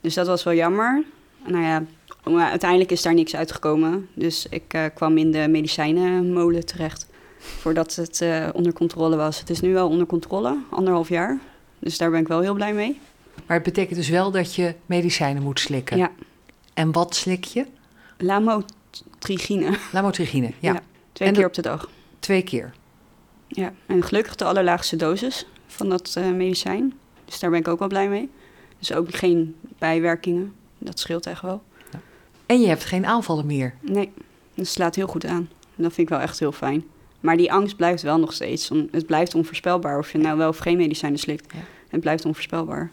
Dus 0.00 0.14
dat 0.14 0.26
was 0.26 0.42
wel 0.42 0.54
jammer. 0.54 1.04
Nou 1.46 1.62
ja, 1.62 1.84
maar 2.24 2.50
uiteindelijk 2.50 2.90
is 2.90 3.02
daar 3.02 3.14
niks 3.14 3.36
uitgekomen. 3.36 4.08
Dus 4.14 4.46
ik 4.50 4.74
eh, 4.74 4.84
kwam 4.94 5.18
in 5.18 5.30
de 5.30 5.48
medicijnenmolen 5.48 6.66
terecht. 6.66 7.06
Voordat 7.38 7.94
het 7.94 8.20
eh, 8.20 8.48
onder 8.52 8.72
controle 8.72 9.16
was. 9.16 9.40
Het 9.40 9.50
is 9.50 9.60
nu 9.60 9.72
wel 9.72 9.88
onder 9.88 10.06
controle, 10.06 10.56
anderhalf 10.70 11.08
jaar. 11.08 11.38
Dus 11.78 11.98
daar 11.98 12.10
ben 12.10 12.20
ik 12.20 12.28
wel 12.28 12.40
heel 12.40 12.54
blij 12.54 12.72
mee. 12.72 13.00
Maar 13.46 13.56
het 13.56 13.66
betekent 13.66 13.96
dus 13.96 14.08
wel 14.08 14.30
dat 14.30 14.54
je 14.54 14.74
medicijnen 14.86 15.42
moet 15.42 15.60
slikken. 15.60 15.96
Ja. 15.96 16.10
En 16.74 16.92
wat 16.92 17.14
slik 17.14 17.44
je? 17.44 17.66
Lamotrigine. 18.18 19.78
Lamotrigine, 19.92 20.52
ja. 20.58 20.72
Ja. 20.72 20.80
Twee 21.12 21.28
En 21.28 21.34
keer 21.34 21.46
op 21.46 21.54
de 21.54 21.62
dag. 21.62 21.88
Twee 22.18 22.42
keer. 22.42 22.72
Ja. 23.48 23.72
En 23.86 24.02
gelukkig 24.02 24.34
de 24.34 24.44
allerlaagste 24.44 24.96
dosis 24.96 25.46
van 25.66 25.88
dat 25.88 26.14
eh, 26.16 26.30
medicijn. 26.30 26.92
Dus 27.24 27.40
daar 27.40 27.50
ben 27.50 27.58
ik 27.58 27.68
ook 27.68 27.78
wel 27.78 27.88
blij 27.88 28.08
mee. 28.08 28.30
Dus 28.80 28.92
ook 28.92 29.14
geen 29.14 29.56
bijwerkingen. 29.78 30.54
Dat 30.78 30.98
scheelt 30.98 31.26
echt 31.26 31.42
wel. 31.42 31.62
En 32.46 32.60
je 32.60 32.66
hebt 32.66 32.84
geen 32.84 33.06
aanvallen 33.06 33.46
meer. 33.46 33.74
Nee, 33.80 34.12
het 34.54 34.68
slaat 34.68 34.94
heel 34.94 35.06
goed 35.06 35.26
aan. 35.26 35.48
En 35.76 35.82
dat 35.82 35.92
vind 35.92 36.08
ik 36.08 36.14
wel 36.14 36.22
echt 36.22 36.38
heel 36.38 36.52
fijn. 36.52 36.84
Maar 37.20 37.36
die 37.36 37.52
angst 37.52 37.76
blijft 37.76 38.02
wel 38.02 38.18
nog 38.18 38.32
steeds. 38.32 38.70
Het 38.90 39.06
blijft 39.06 39.34
onvoorspelbaar 39.34 39.98
of 39.98 40.12
je 40.12 40.18
nou 40.18 40.38
wel 40.38 40.48
of 40.48 40.58
geen 40.58 40.76
medicijnen 40.76 41.18
slikt. 41.18 41.52
Ja. 41.52 41.60
Het 41.88 42.00
blijft 42.00 42.24
onvoorspelbaar. 42.24 42.90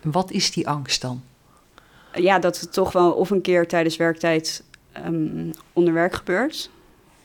En 0.00 0.10
wat 0.12 0.30
is 0.30 0.52
die 0.52 0.68
angst 0.68 1.00
dan? 1.00 1.22
Ja, 2.14 2.38
dat 2.38 2.60
het 2.60 2.72
toch 2.72 2.92
wel 2.92 3.12
of 3.12 3.30
een 3.30 3.40
keer 3.40 3.68
tijdens 3.68 3.96
werktijd 3.96 4.64
ehm, 4.92 5.50
onder 5.72 5.94
werk 5.94 6.14
gebeurt. 6.14 6.70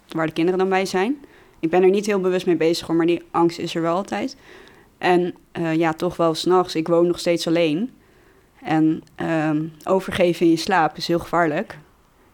Waar 0.08 0.28
de 0.28 0.34
kinderen 0.34 0.60
dan 0.60 0.70
bij 0.70 0.86
zijn. 0.86 1.18
Ik 1.60 1.70
ben 1.70 1.84
er 1.84 1.90
niet 1.90 2.06
heel 2.06 2.20
bewust 2.20 2.46
mee 2.46 2.56
bezig 2.56 2.88
hoor, 2.88 2.96
maar 2.96 3.06
die 3.06 3.24
angst 3.32 3.60
is 3.60 3.76
er 3.76 3.82
wel 3.82 3.96
altijd. 3.96 4.36
En 5.06 5.34
eh, 5.52 5.76
ja, 5.76 5.94
toch 5.94 6.18
wel 6.18 6.34
s'nachts. 6.34 6.76
Ik 6.76 6.88
woon 6.88 7.08
nog 7.08 7.20
steeds 7.20 7.48
alleen. 7.48 7.92
En 8.64 9.04
ehm, 9.16 9.64
overgeven 9.84 10.46
in 10.46 10.52
je 10.52 10.58
slaap 10.58 10.98
is 10.98 11.08
heel 11.08 11.20
gevaarlijk. 11.20 11.78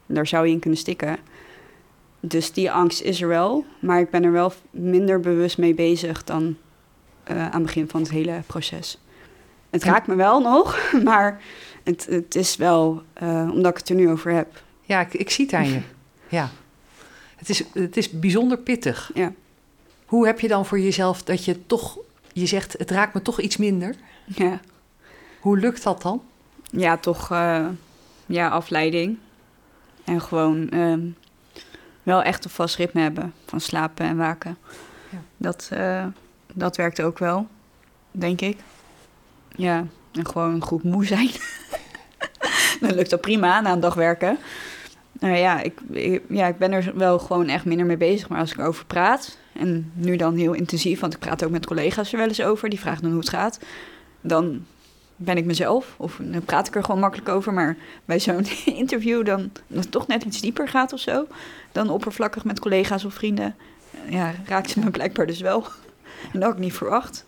Daar 0.06 0.28
zou 0.28 0.46
je 0.46 0.54
in 0.54 0.60
kunnen 0.60 0.80
stikken. 0.80 1.18
Dus 2.20 2.52
die 2.52 2.72
angst 2.72 3.02
is 3.02 3.22
er 3.22 3.28
wel. 3.28 3.66
Maar 3.80 4.00
ik 4.00 4.10
ben 4.10 4.24
er 4.24 4.32
wel 4.32 4.54
minder 4.70 5.20
bewust 5.20 5.58
mee 5.58 5.74
bezig 5.74 6.24
dan 6.24 6.58
eh, 7.24 7.46
aan 7.46 7.54
het 7.54 7.64
begin 7.64 7.90
van 7.90 8.02
het 8.02 8.12
hele 8.12 8.42
proces. 8.48 9.00
Het 9.70 9.84
raakt 9.84 10.08
me 10.08 10.16
wel 10.16 10.40
nog, 10.42 10.92
maar 11.04 11.42
het, 11.84 12.06
het 12.10 12.36
is 12.36 12.56
wel 12.56 13.02
eh, 13.14 13.50
omdat 13.54 13.72
ik 13.72 13.78
het 13.78 13.90
er 13.90 13.96
nu 13.96 14.10
over 14.10 14.32
heb. 14.32 14.64
Ja, 14.82 15.02
ik, 15.02 15.14
ik 15.14 15.30
zie 15.30 15.46
het 15.46 15.54
aan 15.54 15.70
je. 15.70 15.82
Ja. 16.28 16.50
Het 17.36 17.50
is, 17.50 17.64
het 17.74 17.98
is 17.98 18.10
bijzonder 18.10 18.58
pittig. 18.58 19.12
Ja. 19.14 19.34
Hoe 20.06 20.26
heb 20.26 20.40
je 20.40 20.48
dan 20.48 20.66
voor 20.66 20.80
jezelf 20.80 21.24
dat 21.24 21.46
je 21.46 21.66
toch 21.66 21.98
Je 22.34 22.46
zegt, 22.46 22.76
het 22.78 22.92
raakt 22.92 23.14
me 23.14 23.22
toch 23.22 23.40
iets 23.40 23.58
minder. 23.58 23.96
Ja, 24.26 24.60
Hoe 25.40 25.58
lukt 25.58 25.84
dat 25.84 26.02
dan? 26.02 26.22
ja 26.72 26.98
toch 26.98 27.32
eh, 27.32 27.66
ja, 28.26 28.48
afleiding. 28.50 29.18
En 30.04 30.22
gewoon 30.22 30.70
ehm, 30.70 31.08
wel 32.04 32.24
echt 32.24 32.44
een 32.46 32.52
vast 32.52 32.76
ritme 32.76 33.02
hebben 33.02 33.34
van 33.46 33.60
slapen 33.60 34.06
en 34.06 34.18
waken. 34.18 34.58
Ja. 35.10 35.18
Dat, 35.38 35.70
eh, 35.72 36.06
dat 36.54 36.78
werkt 36.78 37.02
ook 37.02 37.20
wel, 37.20 37.48
denk 38.12 38.42
ik. 38.42 38.58
Ja, 39.56 39.86
en 40.12 40.28
gewoon 40.28 40.62
goed 40.62 40.84
moe 40.84 41.06
zijn. 41.06 41.30
Dan 42.82 42.94
lukt 42.94 43.10
dat 43.10 43.22
prima 43.22 43.62
na 43.62 43.72
een 43.72 43.80
dag 43.80 43.94
werken. 43.94 44.38
Nou 45.22 45.36
ja 45.36 45.62
ik, 45.62 45.80
ik- 45.92 46.24
ja, 46.30 46.48
ik 46.48 46.58
ben 46.58 46.72
er 46.72 46.92
wel 46.96 47.20
gewoon 47.20 47.48
echt 47.48 47.66
minder 47.66 47.86
mee 47.86 47.98
bezig. 47.98 48.30
Maar 48.30 48.40
als 48.40 48.52
ik 48.52 48.58
erover 48.58 48.86
praat, 48.86 49.38
en 49.54 49.92
nu 49.94 50.16
dan 50.16 50.36
heel 50.36 50.54
intensief... 50.54 51.00
want 51.00 51.14
ik 51.14 51.20
praat 51.20 51.44
ook 51.44 51.52
met 51.52 51.66
collega's 51.66 52.12
er 52.12 52.18
wel 52.18 52.28
eens 52.28 52.42
over... 52.42 52.70
die 52.70 52.80
vragen 52.80 53.02
dan 53.02 53.12
hoe 53.12 53.20
het 53.20 53.30
gaat... 53.30 53.60
dan 54.22 54.66
ben 55.16 55.38
ik 55.38 55.46
mezelf. 55.46 55.94
Of 55.98 56.20
dan 56.22 56.42
praat 56.44 56.68
ik 56.68 56.76
er 56.76 56.84
gewoon 56.84 57.00
makkelijk 57.00 57.30
over. 57.30 57.54
Maar 57.54 57.78
bij 58.06 58.20
zo'n 58.20 58.46
interview 58.66 59.26
dan... 59.26 59.52
dat 59.68 59.84
het 59.84 59.92
toch 59.92 60.08
net 60.08 60.24
iets 60.24 60.42
dieper 60.42 60.68
gaat 60.68 60.94
of 60.94 61.00
zo... 61.00 61.28
dan 61.72 61.90
oppervlakkig 61.90 62.44
met 62.44 62.60
collega's 62.60 63.04
of 63.06 63.14
vrienden... 63.14 63.56
ja, 64.08 64.34
raakt 64.46 64.70
ze 64.70 64.80
me 64.80 64.92
blijkbaar 64.92 65.26
dus 65.28 65.42
wel. 65.42 65.64
En 66.34 66.40
dat 66.40 66.44
had 66.44 66.54
ik 66.54 66.60
niet 66.60 66.74
verwacht. 66.74 67.26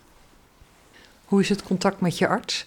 Hoe 1.26 1.42
is 1.42 1.50
het 1.50 1.64
contact 1.64 2.02
met 2.02 2.18
je 2.18 2.28
arts? 2.28 2.66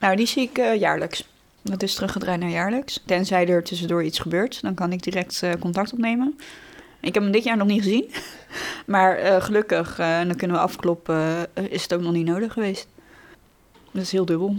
Nou, 0.00 0.16
die 0.16 0.26
zie 0.26 0.42
ik 0.42 0.58
eh, 0.58 0.80
jaarlijks. 0.80 1.28
Dat 1.70 1.82
is 1.82 1.94
teruggedraaid 1.94 2.40
naar 2.40 2.48
jaarlijks. 2.48 3.02
Tenzij 3.06 3.48
er 3.48 3.62
tussendoor 3.62 4.02
iets 4.02 4.18
gebeurt, 4.18 4.62
dan 4.62 4.74
kan 4.74 4.92
ik 4.92 5.02
direct 5.02 5.42
eh, 5.42 5.52
contact 5.60 5.92
opnemen. 5.92 6.38
Ik 7.00 7.14
heb 7.14 7.22
hem 7.22 7.32
dit 7.32 7.44
jaar 7.44 7.56
nog 7.56 7.66
niet 7.66 7.82
gezien. 7.82 8.10
Maar 8.86 9.16
eh, 9.16 9.42
gelukkig, 9.42 9.98
en 9.98 10.28
dan 10.28 10.36
kunnen 10.36 10.56
we 10.56 10.62
afkloppen, 10.62 11.48
is 11.70 11.82
het 11.82 11.94
ook 11.94 12.00
nog 12.00 12.12
niet 12.12 12.26
nodig 12.26 12.52
geweest. 12.52 12.88
Dat 13.90 14.02
is 14.02 14.12
heel 14.12 14.24
dubbel. 14.24 14.56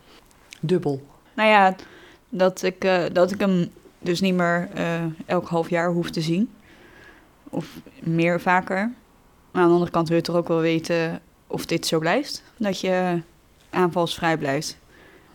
Dubbel. 0.60 1.06
Nou 1.34 1.48
ja, 1.48 1.74
dat 2.28 2.62
ik, 2.62 2.90
dat 3.12 3.30
ik 3.30 3.40
hem 3.40 3.70
dus 3.98 4.20
niet 4.20 4.34
meer 4.34 4.68
elk 5.26 5.48
half 5.48 5.70
jaar 5.70 5.90
hoef 5.90 6.10
te 6.10 6.20
zien. 6.20 6.50
Of 7.48 7.80
meer 8.00 8.40
vaker. 8.40 8.92
Maar 9.50 9.62
aan 9.62 9.68
de 9.68 9.74
andere 9.74 9.90
kant 9.90 10.08
wil 10.08 10.16
je 10.16 10.22
toch 10.22 10.36
ook 10.36 10.48
wel 10.48 10.60
weten 10.60 11.20
of 11.46 11.66
dit 11.66 11.86
zo 11.86 11.98
blijft. 11.98 12.42
Dat 12.56 12.80
je 12.80 13.20
aanvalsvrij 13.70 14.36
blijft. 14.36 14.78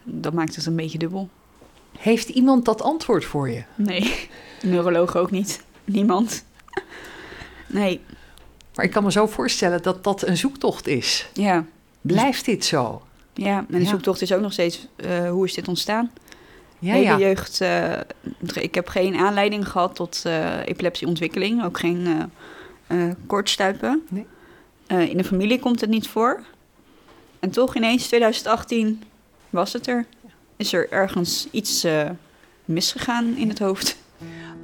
Dat 0.09 0.33
maakt 0.33 0.55
het 0.55 0.65
een 0.65 0.75
beetje 0.75 0.97
dubbel. 0.97 1.29
Heeft 1.97 2.29
iemand 2.29 2.65
dat 2.65 2.81
antwoord 2.81 3.25
voor 3.25 3.49
je? 3.49 3.63
Nee, 3.75 4.29
neuroloog 4.63 5.15
ook 5.15 5.31
niet. 5.31 5.63
Niemand. 5.85 6.45
Nee, 7.67 8.01
Maar 8.75 8.85
ik 8.85 8.91
kan 8.91 9.03
me 9.03 9.11
zo 9.11 9.27
voorstellen 9.27 9.81
dat 9.81 10.03
dat 10.03 10.27
een 10.27 10.37
zoektocht 10.37 10.87
is. 10.87 11.29
ja. 11.33 11.65
Blijft 12.01 12.45
dit 12.45 12.65
zo? 12.65 13.01
Ja, 13.33 13.57
en 13.57 13.65
de 13.69 13.79
Ja. 13.83 13.89
zoektocht 13.89 14.21
is 14.21 14.33
ook 14.33 14.41
nog 14.41 14.51
steeds, 14.53 14.87
eh, 14.95 15.29
hoe 15.29 15.45
is 15.45 15.53
dit 15.53 15.67
ontstaan? 15.67 16.11
Ja, 16.79 16.93
Hele 16.93 17.03
ja. 17.05 17.17
jeugd, 17.17 17.61
eh, 17.61 17.99
ik 18.53 18.75
heb 18.75 18.87
geen 18.87 19.15
aanleiding 19.15 19.67
gehad 19.69 19.95
tot 19.95 20.21
eh, 20.25 20.65
epilepsieontwikkeling. 20.65 21.63
Ook 21.63 21.79
geen 21.79 22.31
koortsstuipen. 23.27 24.03
Nee. 24.09 24.25
In 25.09 25.17
de 25.17 25.23
familie 25.23 25.59
komt 25.59 25.81
het 25.81 25.89
niet 25.89 26.07
voor. 26.07 26.43
En 27.39 27.49
toch 27.51 27.75
ineens, 27.75 28.07
2018, 28.07 29.03
was 29.49 29.73
het 29.73 29.87
er. 29.87 30.05
Is 30.55 30.73
er 30.73 30.91
ergens 30.91 31.47
iets 31.51 31.83
eh, 31.83 32.09
misgegaan 32.65 33.35
in 33.35 33.49
het 33.49 33.59
hoofd? 33.59 33.97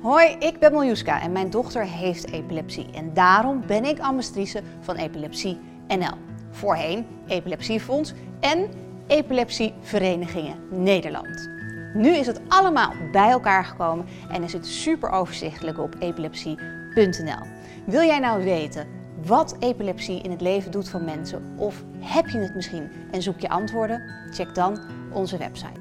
Hoi, 0.02 0.28
ik 0.40 0.60
ben 0.60 0.72
Miljuska 0.72 1.22
en 1.22 1.32
mijn 1.32 1.50
dochter 1.50 1.86
heeft 1.86 2.32
epilepsie. 2.32 2.86
En 2.94 3.14
daarom 3.14 3.64
ben 3.68 3.86
ik 3.86 4.00
ambassadrice 4.00 4.62
van 4.82 4.96
Epilepsie 4.96 5.60
NL. 5.88 6.18
Voorheen 6.52 7.06
Epilepsiefonds 7.28 8.14
en 8.40 8.70
Epilepsieverenigingen 9.08 10.58
Nederland. 10.70 11.50
Nu 11.94 12.16
is 12.16 12.28
het 12.28 12.42
allemaal 12.48 12.94
bij 13.12 13.30
elkaar 13.30 13.66
gekomen 13.66 14.06
en 14.30 14.44
is 14.44 14.54
het 14.54 14.68
super 14.68 15.10
overzichtelijk 15.10 15.80
op 15.80 15.96
epilepsie.nl. 16.00 17.48
Wil 17.86 18.02
jij 18.02 18.20
nou 18.20 18.44
weten 18.44 18.88
wat 19.26 19.56
epilepsie 19.60 20.22
in 20.22 20.32
het 20.32 20.42
leven 20.42 20.72
doet 20.72 20.90
van 20.90 21.04
mensen 21.04 21.54
of 21.56 21.84
heb 22.00 22.28
je 22.28 22.38
het 22.38 22.56
misschien 22.56 22.90
en 23.12 23.22
zoek 23.22 23.40
je 23.40 23.50
antwoorden? 23.50 24.02
Check 24.32 24.56
dan 24.56 24.80
onze 25.12 25.38
website. 25.38 25.80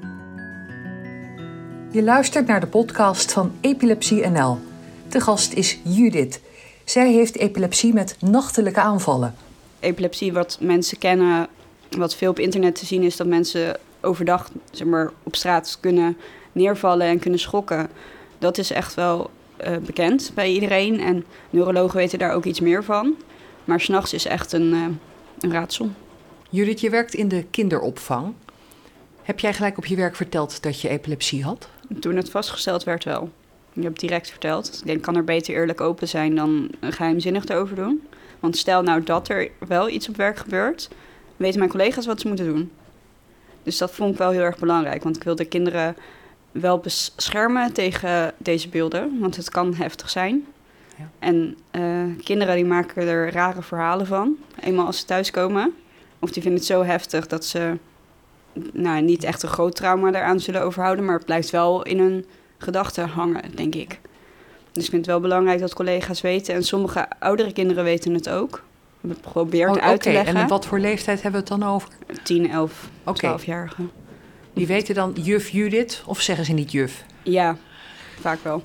Je 1.91 2.03
luistert 2.03 2.47
naar 2.47 2.59
de 2.59 2.67
podcast 2.67 3.31
van 3.31 3.51
Epilepsie 3.61 4.27
NL. 4.27 4.57
De 5.09 5.19
gast 5.19 5.53
is 5.53 5.79
Judith. 5.83 6.41
Zij 6.83 7.11
heeft 7.11 7.37
epilepsie 7.37 7.93
met 7.93 8.17
nachtelijke 8.19 8.81
aanvallen. 8.81 9.35
epilepsie, 9.79 10.33
wat 10.33 10.57
mensen 10.61 10.97
kennen, 10.97 11.47
wat 11.89 12.15
veel 12.15 12.29
op 12.29 12.39
internet 12.39 12.75
te 12.75 12.85
zien 12.85 13.03
is, 13.03 13.15
dat 13.15 13.27
mensen 13.27 13.77
overdag 14.01 14.49
zeg 14.71 14.87
maar, 14.87 15.11
op 15.23 15.35
straat 15.35 15.77
kunnen 15.79 16.17
neervallen 16.51 17.07
en 17.07 17.19
kunnen 17.19 17.39
schokken. 17.39 17.89
Dat 18.37 18.57
is 18.57 18.71
echt 18.71 18.93
wel 18.93 19.29
eh, 19.57 19.77
bekend 19.77 20.31
bij 20.33 20.51
iedereen. 20.51 20.99
En 20.99 21.25
neurologen 21.49 21.97
weten 21.97 22.19
daar 22.19 22.33
ook 22.33 22.45
iets 22.45 22.59
meer 22.59 22.83
van. 22.83 23.15
Maar 23.65 23.81
s'nachts 23.81 24.13
is 24.13 24.25
echt 24.25 24.51
een, 24.51 24.73
eh, 24.73 24.85
een 25.39 25.51
raadsel. 25.51 25.89
Judith, 26.49 26.79
je 26.79 26.89
werkt 26.89 27.13
in 27.13 27.27
de 27.27 27.45
kinderopvang. 27.51 28.33
Heb 29.23 29.39
jij 29.39 29.53
gelijk 29.53 29.77
op 29.77 29.85
je 29.85 29.95
werk 29.95 30.15
verteld 30.15 30.63
dat 30.63 30.81
je 30.81 30.89
epilepsie 30.89 31.43
had? 31.43 31.69
Toen 31.99 32.15
het 32.15 32.29
vastgesteld 32.29 32.83
werd 32.83 33.03
wel. 33.03 33.29
Ik 33.73 33.83
heb 33.83 33.99
direct 33.99 34.29
verteld. 34.29 34.77
Ik 34.79 34.85
denk, 34.85 35.01
kan 35.01 35.15
er 35.15 35.23
beter 35.23 35.53
eerlijk 35.53 35.81
open 35.81 36.07
zijn 36.07 36.35
dan 36.35 36.69
geheimzinnig 36.81 37.45
erover 37.45 37.75
doen. 37.75 38.07
Want 38.39 38.57
stel 38.57 38.83
nou 38.83 39.03
dat 39.03 39.29
er 39.29 39.49
wel 39.67 39.89
iets 39.89 40.09
op 40.09 40.15
werk 40.15 40.37
gebeurt, 40.37 40.89
weten 41.37 41.59
mijn 41.59 41.71
collega's 41.71 42.05
wat 42.05 42.21
ze 42.21 42.27
moeten 42.27 42.45
doen. 42.45 42.71
Dus 43.63 43.77
dat 43.77 43.91
vond 43.91 44.11
ik 44.11 44.17
wel 44.17 44.31
heel 44.31 44.41
erg 44.41 44.57
belangrijk. 44.57 45.03
Want 45.03 45.15
ik 45.15 45.23
wilde 45.23 45.45
kinderen 45.45 45.95
wel 46.51 46.77
beschermen 46.77 47.73
tegen 47.73 48.33
deze 48.37 48.69
beelden. 48.69 49.19
Want 49.19 49.35
het 49.35 49.49
kan 49.49 49.73
heftig 49.73 50.09
zijn. 50.09 50.45
Ja. 51.03 51.27
En 51.27 51.57
eh, 51.71 52.23
kinderen 52.23 52.55
die 52.55 52.65
maken 52.65 53.07
er 53.07 53.31
rare 53.31 53.61
verhalen 53.61 54.05
van. 54.07 54.35
Eenmaal 54.59 54.85
als 54.85 54.99
ze 54.99 55.05
thuiskomen. 55.05 55.73
Of 56.19 56.31
die 56.31 56.41
vinden 56.41 56.59
het 56.59 56.69
zo 56.69 56.83
heftig 56.83 57.27
dat 57.27 57.45
ze 57.45 57.77
nou, 58.73 59.01
niet 59.01 59.23
echt 59.23 59.43
een 59.43 59.49
groot 59.49 59.75
trauma 59.75 60.11
daaraan 60.11 60.39
zullen 60.39 60.61
overhouden. 60.61 61.05
Maar 61.05 61.15
het 61.15 61.25
blijft 61.25 61.49
wel 61.49 61.83
in 61.83 61.99
hun 61.99 62.25
gedachten 62.57 63.07
hangen, 63.09 63.55
denk 63.55 63.75
ik. 63.75 63.99
Dus 64.71 64.83
ik 64.83 64.89
vind 64.89 65.01
het 65.05 65.11
wel 65.11 65.19
belangrijk 65.19 65.59
dat 65.59 65.73
collega's 65.73 66.21
weten. 66.21 66.53
En 66.53 66.63
sommige 66.63 67.07
oudere 67.19 67.53
kinderen 67.53 67.83
weten 67.83 68.13
het 68.13 68.29
ook. 68.29 68.63
Ik 69.01 69.09
heb 69.09 69.17
het 69.25 69.65
Oh, 69.67 69.75
uit 69.75 70.01
te 70.01 70.11
leggen. 70.11 70.35
en 70.35 70.47
wat 70.47 70.65
voor 70.65 70.79
leeftijd 70.79 71.21
hebben 71.21 71.43
we 71.43 71.49
het 71.49 71.59
dan 71.59 71.69
over? 71.73 71.89
10, 72.23 72.49
11, 72.49 72.89
Oké, 73.03 73.27
12-jarigen. 73.39 73.91
die 74.53 74.67
weten 74.67 74.95
dan 74.95 75.11
juf 75.21 75.49
Judith 75.49 76.03
of 76.05 76.21
zeggen 76.21 76.45
ze 76.45 76.53
niet 76.53 76.71
juf? 76.71 77.05
Ja, 77.23 77.57
vaak 78.19 78.39
wel. 78.43 78.63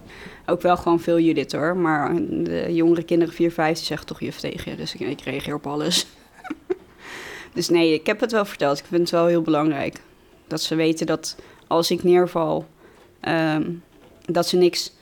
Ook 0.49 0.62
wel 0.62 0.76
gewoon 0.76 1.00
veel 1.00 1.19
Judith 1.19 1.52
hoor. 1.52 1.76
Maar 1.76 2.14
de 2.28 2.67
jongere 2.71 3.02
kinderen, 3.02 3.35
4, 3.35 3.52
5, 3.52 3.76
die 3.76 3.85
zeggen 3.85 4.07
toch 4.07 4.21
juf 4.21 4.40
tegen 4.40 4.71
je. 4.71 4.76
Dus 4.76 4.95
ik, 4.95 5.00
ik 5.00 5.21
reageer 5.21 5.55
op 5.55 5.67
alles. 5.67 6.07
dus 7.55 7.69
nee, 7.69 7.95
ik 7.95 8.07
heb 8.07 8.21
het 8.21 8.33
wel 8.33 8.45
verteld. 8.45 8.78
Ik 8.78 8.85
vind 8.85 9.00
het 9.00 9.11
wel 9.11 9.26
heel 9.26 9.43
belangrijk. 9.43 10.00
Dat 10.47 10.61
ze 10.62 10.75
weten 10.75 11.07
dat 11.07 11.37
als 11.67 11.90
ik 11.90 12.02
neerval, 12.02 12.67
ehm, 13.21 13.71
dat 14.25 14.49
ze 14.49 14.57
niks 14.57 14.93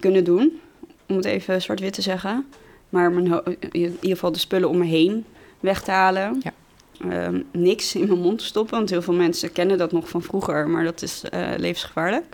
kunnen 0.00 0.24
doen. 0.24 0.60
Om 1.08 1.16
het 1.16 1.24
even 1.24 1.62
zwart-wit 1.62 1.92
te 1.92 2.02
zeggen. 2.02 2.46
Maar 2.88 3.12
mijn 3.12 3.42
in 3.60 3.72
ieder 3.72 3.98
geval 4.00 4.32
de 4.32 4.38
spullen 4.38 4.68
om 4.68 4.78
me 4.78 4.84
heen 4.84 5.24
weg 5.60 5.82
te 5.82 5.90
halen. 5.90 6.42
Ja. 6.42 6.52
Ehm, 7.10 7.42
niks 7.52 7.94
in 7.94 8.06
mijn 8.06 8.20
mond 8.20 8.38
te 8.38 8.44
stoppen. 8.44 8.76
Want 8.76 8.90
heel 8.90 9.02
veel 9.02 9.14
mensen 9.14 9.52
kennen 9.52 9.78
dat 9.78 9.92
nog 9.92 10.08
van 10.08 10.22
vroeger. 10.22 10.68
Maar 10.68 10.84
dat 10.84 11.02
is 11.02 11.22
eh, 11.22 11.48
levensgevaarlijk. 11.56 12.24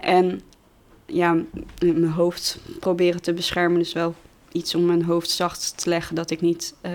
En 0.00 0.40
ja, 1.06 1.36
mijn 1.78 2.10
hoofd 2.10 2.58
proberen 2.80 3.22
te 3.22 3.32
beschermen. 3.32 3.78
Dus 3.78 3.92
wel 3.92 4.14
iets 4.52 4.74
om 4.74 4.84
mijn 4.84 5.02
hoofd 5.02 5.30
zacht 5.30 5.72
te 5.76 5.88
leggen. 5.88 6.14
Dat 6.14 6.30
ik 6.30 6.40
niet 6.40 6.74
eh, 6.80 6.92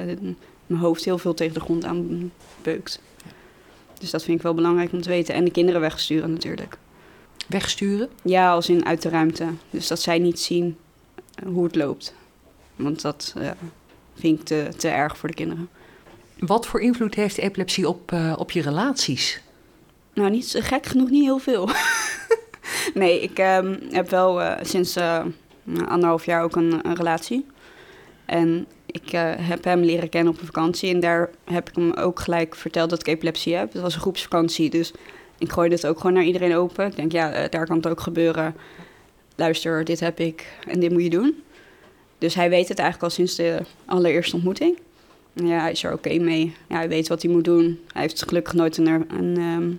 mijn 0.67 0.81
hoofd 0.81 1.05
heel 1.05 1.17
veel 1.17 1.33
tegen 1.33 1.53
de 1.53 1.59
grond 1.59 1.85
aan 1.85 2.31
beukt. 2.61 3.01
Dus 3.99 4.09
dat 4.09 4.23
vind 4.23 4.37
ik 4.37 4.43
wel 4.43 4.53
belangrijk 4.53 4.91
om 4.91 5.01
te 5.01 5.09
weten. 5.09 5.33
En 5.33 5.43
de 5.43 5.51
kinderen 5.51 5.81
wegsturen 5.81 6.31
natuurlijk. 6.31 6.77
Wegsturen? 7.47 8.09
Ja, 8.23 8.51
als 8.51 8.69
in 8.69 8.85
uit 8.85 9.01
de 9.01 9.09
ruimte. 9.09 9.45
Dus 9.69 9.87
dat 9.87 10.01
zij 10.01 10.19
niet 10.19 10.39
zien 10.39 10.77
eh, 11.35 11.47
hoe 11.47 11.63
het 11.63 11.75
loopt. 11.75 12.13
Want 12.75 13.01
dat 13.01 13.33
eh, 13.37 13.51
vind 14.15 14.39
ik 14.39 14.45
te, 14.45 14.69
te 14.77 14.87
erg 14.87 15.17
voor 15.17 15.29
de 15.29 15.35
kinderen. 15.35 15.69
Wat 16.39 16.67
voor 16.67 16.81
invloed 16.81 17.15
heeft 17.15 17.37
epilepsie 17.37 17.87
op, 17.87 18.13
op 18.35 18.51
je 18.51 18.61
relaties? 18.61 19.41
Nou, 20.13 20.29
niet 20.29 20.55
gek 20.59 20.85
genoeg, 20.85 21.09
niet 21.09 21.23
heel 21.23 21.39
veel. 21.39 21.69
nee, 22.93 23.21
ik 23.21 23.39
ehm, 23.39 23.75
heb 23.89 24.09
wel 24.09 24.41
eh, 24.41 24.63
sinds 24.65 24.95
eh, 24.95 25.23
nou, 25.63 25.87
anderhalf 25.87 26.25
jaar 26.25 26.43
ook 26.43 26.55
een, 26.55 26.95
relatie. 26.95 27.45
En 28.25 28.67
ik 28.85 29.11
eh, 29.11 29.31
heb 29.37 29.63
hem 29.63 29.79
leren 29.79 30.09
kennen 30.09 30.33
op 30.33 30.39
een 30.39 30.45
vakantie. 30.45 30.93
En 30.93 30.99
daar 30.99 31.29
heb 31.43 31.69
ik 31.69 31.75
hem 31.75 31.93
ook 31.93 32.19
gelijk 32.19 32.55
verteld 32.55 32.89
dat 32.89 32.99
ik 32.99 33.07
epilepsie 33.07 33.55
heb. 33.55 33.73
Het 33.73 33.81
was 33.81 33.95
een 33.95 34.01
groepsvakantie, 34.01 34.69
dus 34.69 34.93
ik 35.37 35.51
gooi 35.51 35.69
dit 35.69 35.87
ook 35.87 35.97
gewoon 35.97 36.13
naar 36.13 36.23
iedereen 36.23 36.55
open. 36.55 36.85
Ik 36.85 36.95
denk, 36.95 37.11
ja, 37.11 37.47
daar 37.47 37.65
kan 37.65 37.75
het 37.75 37.87
ook 37.87 38.01
gebeuren. 38.01 38.55
Luister, 39.35 39.83
dit 39.83 39.99
heb 39.99 40.19
ik 40.19 40.45
en 40.67 40.79
dit 40.79 40.91
moet 40.91 41.03
je 41.03 41.09
doen. 41.09 41.43
Dus 42.17 42.35
hij 42.35 42.49
weet 42.49 42.67
het 42.67 42.79
eigenlijk 42.79 43.09
al 43.09 43.15
sinds 43.15 43.35
de 43.35 43.59
allereerste 43.85 44.35
ontmoeting. 44.35 44.77
Ja, 45.33 45.59
hij 45.59 45.71
is 45.71 45.83
er 45.83 45.93
oké 45.93 46.17
mee. 46.17 46.53
Ja, 46.67 46.75
hij 46.75 46.89
weet 46.89 47.07
wat 47.07 47.21
hij 47.21 47.31
moet 47.31 47.43
doen. 47.43 47.79
Hij 47.93 48.01
heeft 48.01 48.23
gelukkig 48.27 48.53
nooit 48.53 48.77
een, 48.77 48.87
een 48.87 49.37
ehm, 49.37 49.71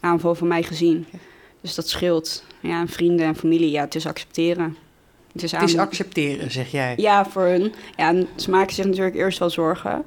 aanval 0.00 0.34
van 0.34 0.48
mij 0.48 0.62
gezien. 0.62 1.06
Dus 1.62 1.74
dat 1.74 1.88
scheelt. 1.88 2.44
Ja, 2.60 2.80
en 2.80 2.88
vrienden 2.88 3.26
en 3.26 3.36
familie, 3.36 3.70
ja, 3.70 3.80
het 3.80 3.94
is 3.94 4.06
accepteren. 4.06 4.76
Het 5.32 5.42
is, 5.42 5.54
aan... 5.54 5.60
het 5.60 5.68
is 5.68 5.76
accepteren, 5.76 6.50
zeg 6.50 6.70
jij? 6.70 6.94
Ja, 6.96 7.26
voor 7.26 7.42
hun. 7.42 7.72
Ja, 7.96 8.08
en 8.08 8.28
ze 8.36 8.50
maken 8.50 8.74
zich 8.74 8.84
natuurlijk 8.84 9.16
eerst 9.16 9.38
wel 9.38 9.50
zorgen. 9.50 10.04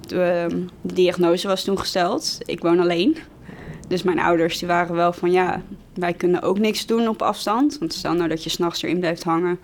De, 0.00 0.22
ehm, 0.22 0.60
de 0.80 0.94
diagnose 0.94 1.48
was 1.48 1.64
toen 1.64 1.78
gesteld. 1.78 2.38
Ik 2.44 2.60
woon 2.60 2.80
alleen. 2.80 3.16
Dus 3.88 4.02
mijn 4.02 4.18
ouders 4.18 4.58
die 4.58 4.68
waren 4.68 4.94
wel 4.94 5.12
van 5.12 5.30
ja, 5.30 5.62
wij 5.94 6.12
kunnen 6.12 6.42
ook 6.42 6.58
niks 6.58 6.86
doen 6.86 7.08
op 7.08 7.22
afstand. 7.22 7.78
Want 7.78 7.92
stel 7.92 8.14
nou 8.14 8.28
dat 8.28 8.44
je 8.44 8.50
s'nachts 8.50 8.82
erin 8.82 8.98
blijft 8.98 9.22
hangen. 9.22 9.58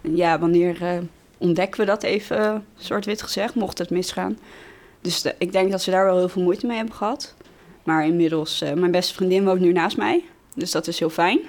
Ja, 0.00 0.38
wanneer 0.38 0.82
uh, 0.82 0.98
ontdekken 1.38 1.80
we 1.80 1.86
dat 1.86 2.02
even, 2.02 2.38
uh, 2.38 2.56
zwart-wit 2.76 3.22
gezegd, 3.22 3.54
mocht 3.54 3.78
het 3.78 3.90
misgaan. 3.90 4.38
Dus 5.00 5.22
de, 5.22 5.34
ik 5.38 5.52
denk 5.52 5.70
dat 5.70 5.82
ze 5.82 5.90
daar 5.90 6.04
wel 6.04 6.18
heel 6.18 6.28
veel 6.28 6.42
moeite 6.42 6.66
mee 6.66 6.76
hebben 6.76 6.94
gehad. 6.94 7.34
Maar 7.84 8.06
inmiddels, 8.06 8.62
uh, 8.62 8.72
mijn 8.72 8.90
beste 8.90 9.14
vriendin 9.14 9.44
woont 9.44 9.60
nu 9.60 9.72
naast 9.72 9.96
mij. 9.96 10.24
Dus 10.56 10.70
dat 10.70 10.86
is 10.86 10.98
heel 10.98 11.10
fijn. 11.10 11.40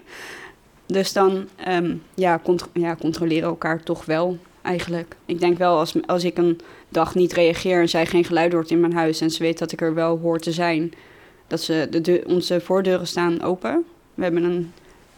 Dus 0.86 1.14
dan 1.14 1.48
um, 1.68 2.04
ja, 2.14 2.42
ja, 2.74 2.96
controleren 2.96 3.50
elkaar 3.50 3.84
toch 3.84 4.06
wel 4.06 4.38
eigenlijk. 4.62 5.16
Ik 5.26 5.40
denk 5.40 5.58
wel 5.58 5.78
als, 5.78 5.94
als 6.06 6.24
ik 6.24 6.38
een 6.38 6.60
dag 6.90 7.16
niet 7.16 7.34
reageer 7.34 7.82
en 7.82 7.90
zij 7.90 8.06
geen 8.06 8.24
geluid 8.24 8.54
hoort 8.54 8.72
in 8.72 8.80
mijn 8.80 8.94
huis 8.94 9.22
en 9.22 9.32
ze 9.32 9.44
weet 9.44 9.58
dat 9.58 9.72
ik 9.72 9.82
er 9.82 9.94
wel 9.94 10.18
hoor 10.18 10.40
te 10.40 10.52
zijn, 10.52 10.94
dat 11.48 11.62
ze 11.62 11.88
de 11.90 12.24
onze 12.28 12.62
voordeuren 12.62 13.08
staan 13.08 13.42
open. 13.42 13.86
We 14.14 14.24
hebben 14.24 14.44
een, 14.44 14.74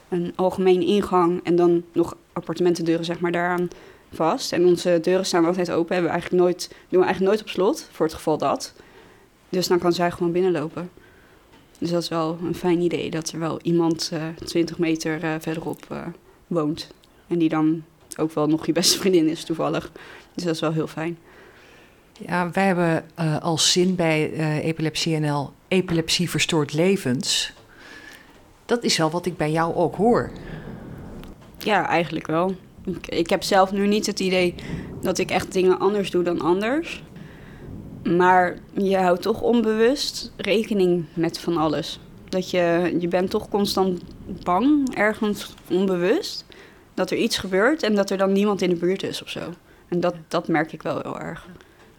een 0.10 0.34
algemene 0.36 0.86
ingang 0.86 1.43
en 1.43 1.55
dan 1.55 1.84
nog 1.91 2.17
appartementendeuren 2.34 3.05
zeg 3.05 3.19
maar 3.19 3.31
daaraan 3.31 3.69
vast. 4.13 4.53
En 4.53 4.65
onze 4.65 5.00
deuren 5.01 5.25
staan 5.25 5.46
altijd 5.46 5.72
open. 5.72 5.93
Hebben 5.93 6.12
we 6.12 6.17
eigenlijk 6.17 6.43
nooit, 6.43 6.67
doen 6.89 7.00
we 7.00 7.05
eigenlijk 7.05 7.36
nooit 7.36 7.41
op 7.41 7.50
slot, 7.50 7.88
voor 7.91 8.05
het 8.05 8.15
geval 8.15 8.38
dat. 8.38 8.74
Dus 9.50 9.67
dan 9.67 9.79
kan 9.79 9.93
zij 9.93 10.12
gewoon 10.12 10.31
binnenlopen. 10.31 10.89
Dus 11.79 11.89
dat 11.89 12.01
is 12.01 12.09
wel 12.09 12.38
een 12.43 12.55
fijn 12.55 12.81
idee, 12.81 13.09
dat 13.09 13.31
er 13.31 13.39
wel 13.39 13.59
iemand 13.62 14.12
uh, 14.13 14.24
20 14.45 14.77
meter 14.77 15.24
uh, 15.24 15.36
verderop 15.39 15.86
uh, 15.91 16.01
woont. 16.48 16.88
En 17.27 17.38
die 17.38 17.50
dan 17.50 17.83
ook 18.17 18.33
wel 18.33 18.48
nog 18.48 18.65
je 18.65 18.71
beste 18.71 19.00
vriendin 19.00 19.27
is 19.27 19.43
toevallig. 19.43 19.91
Dus 20.33 20.43
dat 20.43 20.53
is 20.53 20.62
wel 20.62 20.74
heel 20.74 20.88
fijn. 20.88 21.17
Ja, 22.25 22.51
wij 22.51 22.65
hebben 22.65 23.05
als 23.41 23.71
zin 23.71 23.95
bij 23.95 24.31
Epilepsie 24.62 25.19
NL 25.19 25.51
epilepsie 25.69 26.29
verstoord 26.29 26.74
levens. 26.74 27.53
Dat 28.65 28.83
is 28.83 28.98
wel 28.98 29.09
wat 29.09 29.25
ik 29.25 29.38
bij 29.38 29.51
jou 29.51 29.75
ook 29.75 29.95
hoor. 29.95 30.31
Ja, 31.57 31.88
eigenlijk 31.88 32.27
wel. 32.27 32.55
Ik, 32.86 33.07
ik 33.07 33.29
heb 33.29 33.43
zelf 33.43 33.71
nu 33.71 33.88
niet 33.88 34.05
het 34.05 34.19
idee 34.19 34.55
dat 35.01 35.17
ik 35.17 35.31
echt 35.31 35.53
dingen 35.53 35.79
anders 35.79 36.12
doe 36.12 36.24
dan 36.24 36.41
anders. 36.41 37.03
Maar 38.03 38.58
je 38.74 38.98
houdt 38.98 39.22
toch 39.22 39.41
onbewust 39.41 40.32
rekening 40.38 41.06
met 41.13 41.39
van 41.39 41.58
alles. 41.58 42.00
Dat 42.29 42.50
je, 42.50 42.96
je 43.00 43.08
bent 43.08 43.29
toch 43.29 43.50
constant 43.50 44.01
bang, 44.44 44.96
ergens 44.96 45.53
onbewust, 45.70 46.46
dat 46.94 47.12
er 47.12 47.18
iets 47.18 47.38
gebeurt 47.38 47.84
en 47.84 47.96
dat 47.96 48.10
er 48.10 48.18
dan 48.18 48.32
niemand 48.32 48.62
in 48.62 48.70
de 48.70 48.75
buurt 48.75 49.03
is 49.03 49.22
of 49.22 49.29
zo. 49.29 49.41
En 49.88 50.00
dat, 50.00 50.15
dat 50.27 50.48
merk 50.48 50.74
ik 50.74 50.82
wel 50.82 51.00
heel 51.01 51.20
erg. 51.20 51.48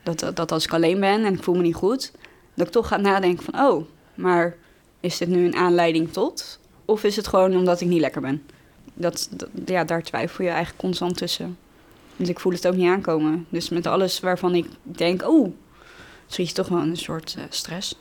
Dat, 0.02 0.30
dat 0.35 0.52
als 0.52 0.64
ik 0.64 0.73
alleen 0.73 1.00
ben 1.00 1.25
en 1.25 1.35
ik 1.35 1.42
voel 1.42 1.54
me 1.54 1.62
niet 1.62 1.75
goed, 1.75 2.12
dat 2.54 2.66
ik 2.66 2.73
toch 2.73 2.88
ga 2.88 2.97
nadenken 2.97 3.45
van, 3.45 3.61
oh, 3.61 3.85
maar 4.14 4.57
is 5.00 5.19
dit 5.19 5.28
nu 5.28 5.45
een 5.45 5.57
aanleiding 5.57 6.12
tot? 6.12 6.59
Of 6.85 7.04
is 7.04 7.16
het 7.16 7.28
gewoon 7.28 7.57
omdat 7.57 7.80
ik 7.80 7.88
niet 7.88 8.00
lekker 8.00 8.21
ben? 8.21 8.42
Dat, 8.95 9.28
dat, 9.30 9.49
ja, 9.64 9.85
daar 9.85 10.02
twijfel 10.02 10.45
je 10.45 10.50
eigenlijk 10.50 10.80
constant 10.80 11.16
tussen. 11.16 11.59
Dus 12.16 12.28
ik 12.28 12.40
voel 12.40 12.52
het 12.52 12.66
ook 12.66 12.75
niet 12.75 12.88
aankomen. 12.88 13.47
Dus 13.49 13.69
met 13.69 13.87
alles 13.87 14.21
waarvan 14.21 14.54
ik 14.54 14.66
denk, 14.83 15.28
oh, 15.28 15.52
schiet 16.32 16.49
je 16.49 16.54
toch 16.54 16.68
wel 16.68 16.80
een 16.80 16.96
soort 16.96 17.34
uh, 17.38 17.44
stress. 17.49 17.96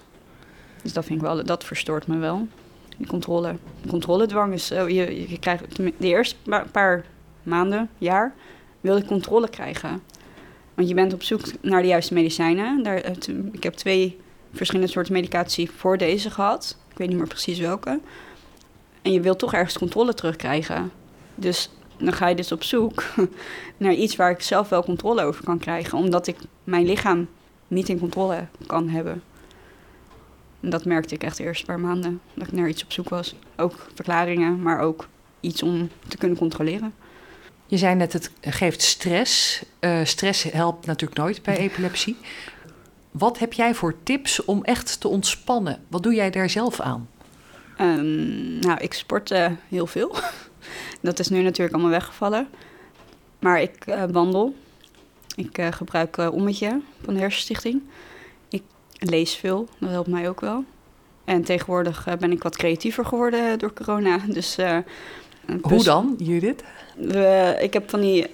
Dus 0.82 0.94
dat 0.94 1.06
vind 1.06 1.20
ik 1.20 1.26
wel, 1.26 1.44
dat 1.44 1.64
verstoort 1.64 2.08
me 2.08 2.18
wel. 2.18 2.48
Die 2.98 3.08
controle. 3.08 3.56
Controledwang 3.88 4.54
is, 4.54 4.72
uh, 4.72 4.88
je, 4.88 5.30
je 5.30 5.40
krijgt 5.40 5.76
de 5.76 5.94
eerste 5.98 6.36
paar 6.72 7.06
maanden, 7.44 7.90
jaar, 7.98 8.34
wil 8.82 8.98
je 8.98 9.06
controle 9.06 9.50
krijgen. 9.50 10.02
Want 10.74 10.88
je 10.88 10.94
bent 10.94 11.14
op 11.14 11.24
zoek 11.24 11.42
naar 11.62 11.82
de 11.82 11.88
juiste 11.88 12.14
medicijnen. 12.14 12.84
Daar, 12.84 13.12
ik 13.52 13.64
heb 13.64 13.74
twee 13.74 14.20
verschillende 14.54 14.92
soorten 14.92 15.14
medicatie 15.14 15.72
voor 15.72 15.98
deze 15.98 16.30
gehad. 16.30 16.78
Ik 16.92 16.98
weet 16.98 17.08
niet 17.08 17.18
meer 17.18 17.28
precies 17.28 17.60
welke. 17.60 18.00
En 19.02 19.12
je 19.12 19.22
wilt 19.22 19.40
toch 19.40 19.54
ergens 19.54 19.78
controle 19.78 20.14
terugkrijgen. 20.14 20.92
Dus 21.36 21.70
dan 21.98 22.14
ga 22.14 22.28
je 22.28 22.36
dus 22.36 22.52
op 22.52 22.64
zoek 22.64 23.04
naar 23.78 23.94
iets 23.94 24.16
waar 24.16 24.32
ik 24.32 24.42
zelf 24.42 24.70
wel 24.70 24.84
controle 24.84 25.22
over 25.22 25.44
kan 25.44 25.60
krijgen. 25.60 25.98
Omdat 25.98 26.28
ik 26.28 26.38
mijn 26.64 26.86
lichaam 26.86 27.28
niet 27.70 27.90
in 27.90 28.00
controle 28.00 28.48
kan 28.66 28.90
hebben. 28.90 29.24
En 30.60 30.70
dat 30.70 30.86
merkte 30.86 31.16
ik 31.16 31.24
echt 31.24 31.38
de 31.38 31.44
eerste 31.44 31.66
paar 31.66 31.80
maanden. 31.80 32.22
Dat 32.34 32.48
ik 32.48 32.54
naar 32.54 32.70
iets 32.70 32.84
op 32.84 32.92
zoek 32.92 33.10
was. 33.10 33.36
Ook 33.58 33.88
verklaringen, 33.94 34.62
maar 34.62 34.80
ook 34.80 35.08
iets 35.40 35.64
om 35.64 35.90
te 36.08 36.18
kunnen 36.18 36.38
controleren. 36.38 36.94
Je 37.66 37.78
zei 37.78 37.96
net, 37.96 38.14
het 38.14 38.32
geeft 38.42 38.82
stress. 38.82 39.64
Uh, 39.80 40.00
stress 40.04 40.44
helpt 40.44 40.86
natuurlijk 40.86 41.20
nooit 41.20 41.44
bij 41.44 41.58
epilepsie. 41.58 42.18
Wat 43.12 43.40
heb 43.40 43.54
jij 43.54 43.76
voor 43.76 43.96
tips 44.04 44.46
om 44.46 44.64
echt 44.64 45.00
te 45.00 45.08
ontspannen? 45.08 45.84
Wat 45.88 46.04
doe 46.04 46.14
jij 46.14 46.30
daar 46.30 46.50
zelf 46.50 46.80
aan? 46.80 47.10
Um, 47.82 48.60
nou, 48.60 48.80
ik 48.80 48.94
sport 48.94 49.32
uh, 49.32 49.48
heel 49.68 49.88
veel. 49.88 50.16
Dat 51.02 51.20
is 51.20 51.30
nu 51.30 51.42
natuurlijk 51.42 51.74
allemaal 51.74 51.92
weggevallen. 51.92 52.48
Maar 53.40 53.62
ik 53.62 53.86
uh, 53.88 54.04
wandel. 54.12 54.56
Ik 55.40 55.58
uh, 55.58 55.68
gebruik 55.72 56.18
Ommetje 56.18 56.82
van 57.04 57.14
de 57.14 57.20
Hersenstichting. 57.20 57.82
Ik 58.50 58.64
lees 58.98 59.36
veel, 59.36 59.68
dat 59.78 59.90
helpt 59.90 60.08
mij 60.08 60.30
ook 60.30 60.42
wel. 60.42 60.64
En 61.26 61.44
tegenwoordig 61.44 62.08
ben 62.20 62.32
ik 62.32 62.44
wat 62.44 62.58
creatiever 62.58 63.06
geworden 63.06 63.60
door 63.60 63.74
corona. 63.74 64.20
Dus, 64.28 64.58
Hoe 65.62 65.84
dan, 65.84 66.16
Judith? 66.18 66.64
We, 66.96 67.58
ik 67.62 67.74
heb 67.74 67.90
van 67.90 68.02
die 68.02 68.26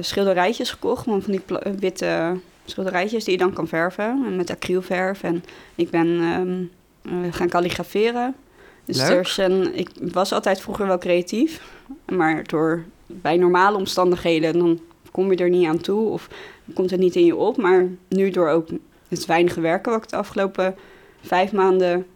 schilderijtjes 0.00 0.70
gekocht, 0.70 1.04
van 1.04 1.22
die 1.26 1.42
witte 1.78 2.40
schilderijtjes 2.64 3.24
die 3.24 3.32
je 3.32 3.38
dan 3.38 3.52
kan 3.52 3.68
verven 3.68 4.36
met 4.36 4.50
acrylverf. 4.50 5.22
En 5.22 5.44
ik 5.74 5.90
ben 5.90 6.06
um, 6.06 6.70
uh, 7.02 7.32
gaan 7.32 7.48
kalligraferen. 7.48 8.34
Dus 8.84 8.96
Leuk. 8.96 9.10
er 9.10 9.20
is 9.20 9.36
een, 9.36 9.78
ik 9.78 9.88
was 10.12 10.32
altijd 10.32 10.60
vroeger 10.60 10.86
wel 10.86 10.98
creatief, 10.98 11.60
maar 12.06 12.44
door 12.44 12.84
bij 13.06 13.36
normale 13.36 13.76
omstandigheden 13.76 14.58
dan 14.58 14.80
kom 15.14 15.30
je 15.30 15.36
er 15.36 15.48
niet 15.48 15.66
aan 15.66 15.80
toe 15.80 16.08
of 16.08 16.28
komt 16.74 16.90
het 16.90 17.00
niet 17.00 17.16
in 17.16 17.24
je 17.24 17.36
op. 17.36 17.56
Maar 17.56 17.86
nu 18.08 18.30
door 18.30 18.48
ook 18.48 18.68
het 19.08 19.26
weinige 19.26 19.60
werken 19.60 19.92
wat 19.92 20.02
ik 20.02 20.08
de 20.08 20.16
afgelopen 20.16 20.74
vijf 21.20 21.52
maanden 21.52 22.06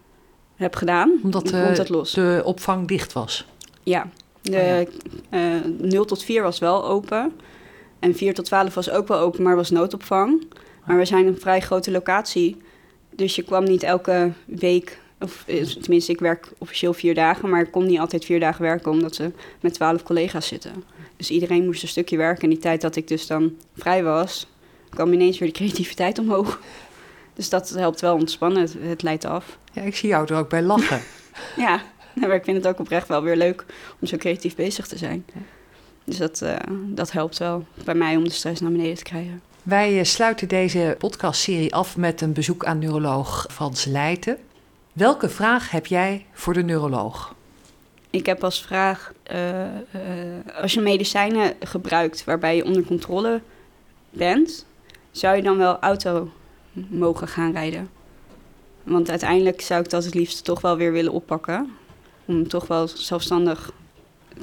heb 0.57 0.75
gedaan, 0.75 1.13
Omdat 1.23 1.51
komt 1.51 1.79
het 1.79 1.89
los. 1.89 2.13
de 2.13 2.43
opvang 2.45 2.89
dicht 2.89 3.13
was. 3.13 3.47
Ja, 3.83 4.09
de 4.43 4.89
uh, 5.31 5.91
0 5.91 6.05
tot 6.05 6.23
4 6.23 6.43
was 6.43 6.59
wel 6.59 6.85
open. 6.85 7.33
En 7.99 8.15
4 8.15 8.35
tot 8.35 8.45
12 8.45 8.75
was 8.75 8.91
ook 8.91 9.09
wel 9.09 9.19
open, 9.19 9.43
maar 9.43 9.57
was 9.57 9.71
noodopvang. 9.71 10.47
Maar 10.87 10.97
we 10.99 11.05
zijn 11.05 11.27
een 11.27 11.41
vrij 11.41 11.61
grote 11.61 11.91
locatie. 11.91 12.57
Dus 13.15 13.37
je 13.37 13.43
kwam 13.43 13.65
niet 13.65 13.83
elke 13.83 14.33
week, 14.47 15.01
of 15.21 15.45
tenminste, 15.81 16.13
ik 16.13 16.21
werk 16.21 16.53
officieel 16.59 16.93
vier 16.93 17.15
dagen, 17.15 17.49
maar 17.49 17.61
ik 17.61 17.71
kon 17.71 17.87
niet 17.87 17.99
altijd 17.99 18.25
vier 18.25 18.41
dagen 18.41 18.63
werken 18.63 18.91
omdat 18.91 19.15
ze 19.15 19.31
met 19.61 19.75
twaalf 19.75 20.03
collega's 20.03 20.47
zitten. 20.47 20.85
Dus 21.17 21.31
iedereen 21.31 21.65
moest 21.65 21.83
een 21.83 21.89
stukje 21.89 22.17
werken. 22.17 22.43
En 22.43 22.49
die 22.49 22.59
tijd 22.59 22.81
dat 22.81 22.97
ik 22.97 23.09
dus 23.09 23.27
dan 23.27 23.57
vrij 23.77 24.03
was, 24.03 24.47
kwam 24.89 25.13
ineens 25.13 25.39
weer 25.39 25.49
de 25.49 25.55
creativiteit 25.55 26.19
omhoog. 26.19 26.61
Dus 27.35 27.49
dat 27.49 27.69
helpt 27.69 28.01
wel 28.01 28.15
ontspannen, 28.15 28.63
het, 28.63 28.75
het 28.81 29.03
leidt 29.03 29.25
af. 29.25 29.59
Ja, 29.73 29.83
ik 29.83 29.97
zie 29.97 30.09
jou 30.09 30.27
er 30.27 30.39
ook 30.39 30.49
bij 30.49 30.63
lachen. 30.63 31.01
ja, 31.57 31.83
maar 32.15 32.35
ik 32.35 32.45
vind 32.45 32.57
het 32.57 32.67
ook 32.67 32.79
oprecht 32.79 33.09
wel 33.09 33.23
weer 33.23 33.37
leuk 33.37 33.65
om 34.01 34.07
zo 34.07 34.17
creatief 34.17 34.55
bezig 34.55 34.87
te 34.87 34.99
zijn. 34.99 35.25
Dus 36.05 36.17
dat, 36.17 36.41
uh, 36.43 36.57
dat 36.87 37.13
helpt 37.13 37.39
wel 37.39 37.67
bij 37.85 37.95
mij 37.95 38.17
om 38.17 38.25
de 38.25 38.31
stress 38.31 38.61
naar 38.61 38.71
beneden 38.71 38.97
te 38.97 39.03
krijgen. 39.03 39.43
Wij 39.63 40.05
sluiten 40.05 40.49
deze 40.49 40.95
podcastserie 40.99 41.75
af 41.75 41.97
met 41.97 42.21
een 42.21 42.33
bezoek 42.33 42.65
aan 42.65 42.79
neuroloog 42.79 43.47
Frans 43.51 43.85
Leijten. 43.85 44.39
Welke 44.93 45.29
vraag 45.29 45.71
heb 45.71 45.87
jij 45.87 46.27
voor 46.33 46.55
de 46.55 46.63
neuroloog? 46.63 47.35
Ik 48.11 48.27
heb 48.27 48.45
als 48.45 48.63
vraag, 48.63 49.13
uh, 49.33 49.65
uh, 49.65 49.71
als 50.61 50.75
je 50.75 50.81
medicijnen 50.81 51.55
gebruikt 51.61 52.25
waarbij 52.25 52.57
je 52.57 52.65
onder 52.65 52.85
controle 52.85 53.41
bent, 54.11 54.67
zou 55.11 55.37
je 55.37 55.43
dan 55.43 55.57
wel 55.57 55.79
auto 55.79 56.31
mogen 56.73 57.29
gaan 57.29 57.53
rijden? 57.53 57.91
Want 58.83 59.11
uiteindelijk 59.11 59.61
zou 59.61 59.83
ik 59.83 59.91
dat 59.91 60.05
het 60.05 60.15
liefst 60.15 60.45
toch 60.45 60.61
wel 60.61 60.77
weer 60.77 60.93
willen 60.93 61.13
oppakken. 61.13 61.73
Om 62.25 62.49
toch 62.49 62.67
wel 62.67 62.89
zelfstandig 62.89 63.73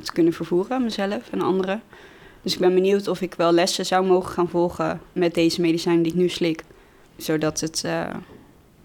te 0.01 0.11
kunnen 0.11 0.33
vervoeren, 0.33 0.83
mezelf 0.83 1.29
en 1.31 1.41
anderen. 1.41 1.81
Dus 2.41 2.53
ik 2.53 2.59
ben 2.59 2.73
benieuwd 2.73 3.07
of 3.07 3.21
ik 3.21 3.33
wel 3.33 3.51
lessen 3.51 3.85
zou 3.85 4.05
mogen 4.05 4.31
gaan 4.31 4.49
volgen 4.49 5.01
met 5.13 5.33
deze 5.33 5.61
medicijnen 5.61 6.03
die 6.03 6.11
ik 6.11 6.17
nu 6.17 6.29
slik. 6.29 6.63
Zodat 7.17 7.59
het 7.59 7.83
uh, 7.85 8.07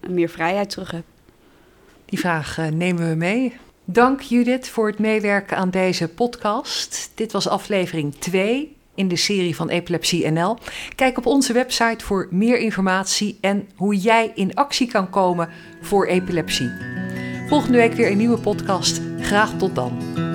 meer 0.07 0.29
vrijheid 0.29 0.69
terug 0.69 0.91
heb. 0.91 1.03
Die 2.11 2.19
vraag 2.19 2.57
uh, 2.57 2.67
nemen 2.67 3.09
we 3.09 3.15
mee. 3.15 3.53
Dank 3.85 4.21
Judith 4.21 4.69
voor 4.69 4.87
het 4.87 4.99
meewerken 4.99 5.57
aan 5.57 5.69
deze 5.69 6.07
podcast. 6.07 7.11
Dit 7.15 7.31
was 7.31 7.47
aflevering 7.47 8.15
2 8.15 8.75
in 8.95 9.07
de 9.07 9.15
serie 9.15 9.55
van 9.55 9.69
Epilepsie 9.69 10.27
NL. 10.27 10.57
Kijk 10.95 11.17
op 11.17 11.25
onze 11.25 11.53
website 11.53 12.05
voor 12.05 12.27
meer 12.31 12.57
informatie 12.57 13.37
en 13.41 13.69
hoe 13.75 13.95
jij 13.95 14.31
in 14.35 14.53
actie 14.53 14.87
kan 14.87 15.09
komen 15.09 15.49
voor 15.81 16.07
epilepsie. 16.07 16.71
Volgende 17.47 17.77
week 17.77 17.93
weer 17.93 18.11
een 18.11 18.17
nieuwe 18.17 18.39
podcast. 18.39 19.01
Graag 19.19 19.57
tot 19.57 19.75
dan. 19.75 20.30